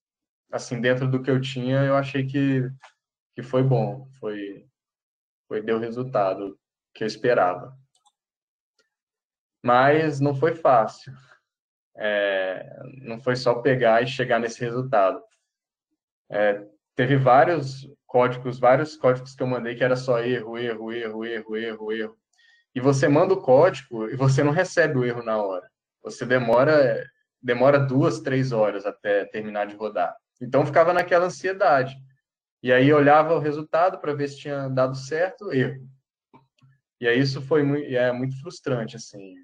assim, 0.52 0.80
dentro 0.80 1.10
do 1.10 1.22
que 1.22 1.32
eu 1.32 1.42
tinha, 1.42 1.84
eu 1.84 1.96
achei 1.96 2.26
que, 2.26 2.70
que 3.36 3.42
foi 3.42 3.64
bom, 3.64 4.08
foi, 4.20 4.68
foi 5.48 5.62
deu 5.64 5.80
resultado 5.80 6.60
que 6.94 7.04
eu 7.04 7.08
esperava. 7.08 7.76
Mas 9.64 10.20
não 10.20 10.36
foi 10.36 10.54
fácil. 10.54 11.12
É, 11.96 12.70
não 13.02 13.20
foi 13.20 13.36
só 13.36 13.56
pegar 13.62 14.04
e 14.04 14.08
chegar 14.08 14.40
nesse 14.40 14.60
resultado. 14.60 15.24
É, 16.30 16.66
teve 16.96 17.18
vários 17.18 17.88
códigos, 18.06 18.60
vários 18.60 18.96
códigos 18.96 19.36
que 19.36 19.44
eu 19.44 19.48
mandei 19.48 19.76
que 19.76 19.84
era 19.84 19.96
só 19.96 20.20
erro, 20.20 20.58
erro, 20.58 20.92
erro, 20.92 21.26
erro, 21.26 21.56
erro, 21.58 21.92
erro. 21.92 22.18
E 22.76 22.80
você 22.80 23.08
manda 23.08 23.34
o 23.34 23.42
código 23.42 24.10
e 24.10 24.16
você 24.16 24.44
não 24.44 24.52
recebe 24.52 24.98
o 24.98 25.06
erro 25.06 25.24
na 25.24 25.38
hora. 25.38 25.68
Você 26.04 26.26
demora 26.26 27.04
demora 27.42 27.78
duas, 27.78 28.22
três 28.22 28.52
horas 28.54 28.86
até 28.86 29.26
terminar 29.26 29.68
de 29.68 29.76
rodar. 29.76 30.16
Então 30.42 30.66
ficava 30.66 30.94
naquela 30.94 31.26
ansiedade. 31.26 31.96
E 32.62 32.72
aí 32.72 32.94
olhava 32.94 33.36
o 33.36 33.40
resultado 33.40 34.00
para 34.00 34.14
ver 34.14 34.30
se 34.30 34.40
tinha 34.40 34.70
dado 34.70 34.96
certo, 34.96 35.52
erro. 35.52 35.86
E 37.02 37.08
aí 37.08 37.20
isso 37.20 37.42
foi 37.42 37.64
muito, 37.64 37.86
é 37.94 38.12
muito 38.14 38.40
frustrante, 38.40 38.96
assim. 38.96 39.36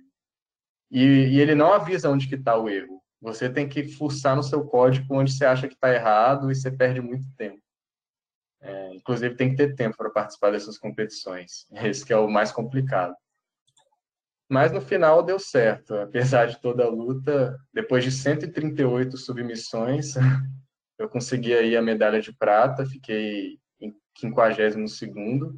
E, 0.89 1.01
e 1.01 1.41
ele 1.41 1.53
não 1.53 1.73
avisa 1.73 2.09
onde 2.09 2.27
que 2.27 2.35
está 2.35 2.57
o 2.57 2.69
erro. 2.69 2.98
Você 3.21 3.49
tem 3.49 3.67
que 3.67 3.83
forçar 3.83 4.35
no 4.35 4.43
seu 4.43 4.63
código 4.65 5.15
onde 5.15 5.31
você 5.31 5.45
acha 5.45 5.67
que 5.67 5.73
está 5.73 5.93
errado 5.93 6.51
e 6.51 6.55
você 6.55 6.71
perde 6.71 7.01
muito 7.01 7.27
tempo. 7.35 7.61
É, 8.61 8.93
inclusive 8.93 9.35
tem 9.35 9.49
que 9.51 9.55
ter 9.55 9.75
tempo 9.75 9.95
para 9.97 10.09
participar 10.09 10.51
dessas 10.51 10.77
competições. 10.77 11.65
Esse 11.83 12.05
que 12.05 12.13
é 12.13 12.17
o 12.17 12.29
mais 12.29 12.51
complicado. 12.51 13.15
Mas 14.49 14.71
no 14.71 14.81
final 14.81 15.21
deu 15.21 15.37
certo, 15.37 15.93
apesar 15.95 16.47
de 16.47 16.59
toda 16.59 16.83
a 16.83 16.89
luta. 16.89 17.59
Depois 17.71 18.03
de 18.03 18.11
138 18.11 19.15
submissões, 19.15 20.15
eu 20.97 21.07
consegui 21.07 21.53
aí 21.53 21.77
a 21.77 21.81
medalha 21.81 22.19
de 22.19 22.33
prata, 22.33 22.85
fiquei 22.85 23.59
em 23.79 23.95
52º. 24.19 25.55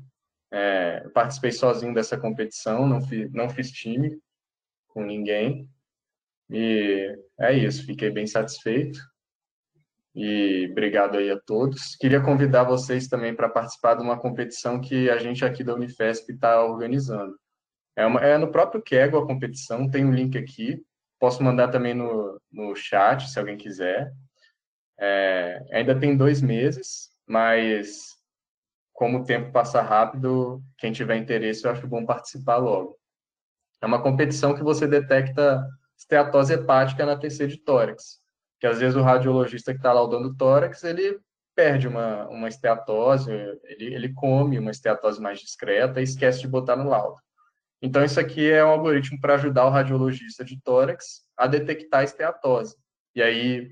É, 0.54 1.08
participei 1.14 1.54
sozinho 1.54 1.94
dessa 1.94 2.18
competição, 2.18 2.86
não 2.86 3.02
fiz, 3.02 3.32
não 3.32 3.50
fiz 3.50 3.72
time 3.72 4.20
com 4.90 5.06
ninguém. 5.06 5.70
E 6.52 7.18
é 7.40 7.54
isso, 7.54 7.86
fiquei 7.86 8.10
bem 8.10 8.28
satisfeito. 8.28 9.00
E 10.14 10.68
obrigado 10.70 11.18
aí 11.18 11.32
a 11.32 11.40
todos. 11.40 11.96
Queria 11.96 12.22
convidar 12.22 12.66
vocês 12.66 13.08
também 13.08 13.34
para 13.34 13.48
participar 13.48 13.96
de 13.96 14.04
uma 14.04 14.20
competição 14.20 14.82
que 14.82 15.10
a 15.10 15.18
gente 15.18 15.46
aqui 15.46 15.64
da 15.64 15.74
Unifesp 15.74 16.34
está 16.34 16.62
organizando. 16.64 17.34
É, 17.96 18.06
uma, 18.06 18.20
é, 18.20 18.38
no 18.38 18.52
próprio 18.52 18.82
Kego 18.82 19.18
a 19.18 19.26
competição, 19.26 19.90
tem 19.90 20.06
um 20.06 20.12
link 20.12 20.38
aqui. 20.38 20.84
Posso 21.18 21.42
mandar 21.42 21.70
também 21.70 21.94
no, 21.94 22.40
no 22.52 22.76
chat, 22.76 23.30
se 23.30 23.40
alguém 23.40 23.56
quiser. 23.56 24.12
É, 25.00 25.64
ainda 25.72 25.98
tem 25.98 26.18
dois 26.18 26.42
meses, 26.42 27.10
mas 27.26 28.18
como 28.92 29.20
o 29.20 29.24
tempo 29.24 29.52
passa 29.52 29.82
rápido, 29.82 30.62
quem 30.78 30.92
tiver 30.92 31.16
interesse, 31.16 31.66
eu 31.66 31.72
acho 31.72 31.88
bom 31.88 32.06
participar 32.06 32.58
logo. 32.58 32.98
É 33.82 33.86
uma 33.86 34.02
competição 34.02 34.54
que 34.54 34.62
você 34.62 34.86
detecta 34.86 35.66
esteatose 36.02 36.54
hepática 36.54 37.06
na 37.06 37.16
TC 37.16 37.48
de 37.48 37.58
tórax, 37.58 38.20
que 38.60 38.66
às 38.66 38.80
vezes 38.80 38.96
o 38.96 39.04
radiologista 39.04 39.72
que 39.72 39.78
está 39.78 39.94
laudando 39.94 40.36
tórax, 40.36 40.84
ele 40.84 41.20
perde 41.56 41.88
uma, 41.88 42.28
uma 42.28 42.48
esteatose, 42.48 43.32
ele, 43.64 43.94
ele 43.94 44.14
come 44.14 44.58
uma 44.58 44.72
esteatose 44.72 45.22
mais 45.22 45.40
discreta 45.40 46.00
e 46.00 46.04
esquece 46.04 46.42
de 46.42 46.48
botar 46.48 46.76
no 46.76 46.90
laudo. 46.90 47.18
Então, 47.82 48.04
isso 48.04 48.20
aqui 48.20 48.50
é 48.50 48.64
um 48.64 48.70
algoritmo 48.70 49.20
para 49.20 49.36
ajudar 49.36 49.66
o 49.66 49.70
radiologista 49.70 50.44
de 50.44 50.60
tórax 50.62 51.24
a 51.38 51.48
detectar 51.48 52.02
a 52.02 52.04
esteatose. 52.04 52.76
e 53.16 53.22
aí 53.22 53.72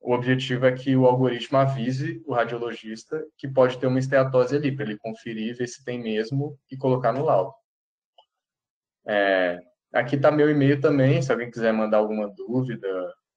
o 0.00 0.14
objetivo 0.14 0.64
é 0.64 0.72
que 0.72 0.96
o 0.96 1.04
algoritmo 1.04 1.58
avise 1.58 2.22
o 2.26 2.32
radiologista 2.32 3.22
que 3.36 3.46
pode 3.46 3.78
ter 3.78 3.86
uma 3.86 3.98
esteatose 3.98 4.56
ali, 4.56 4.74
para 4.74 4.86
ele 4.86 4.96
conferir, 4.96 5.54
ver 5.54 5.66
se 5.66 5.84
tem 5.84 6.00
mesmo 6.02 6.58
e 6.70 6.76
colocar 6.76 7.12
no 7.12 7.24
laudo. 7.24 7.52
É, 9.06 9.60
aqui 9.92 10.16
está 10.16 10.30
meu 10.30 10.50
e-mail 10.50 10.80
também, 10.80 11.22
se 11.22 11.32
alguém 11.32 11.50
quiser 11.50 11.72
mandar 11.72 11.98
alguma 11.98 12.28
dúvida 12.28 12.88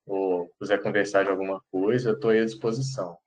ou 0.05 0.49
quiser 0.59 0.81
conversar 0.81 1.23
de 1.23 1.29
alguma 1.29 1.61
coisa, 1.71 2.09
eu 2.09 2.13
estou 2.15 2.31
à 2.31 2.45
disposição. 2.45 3.17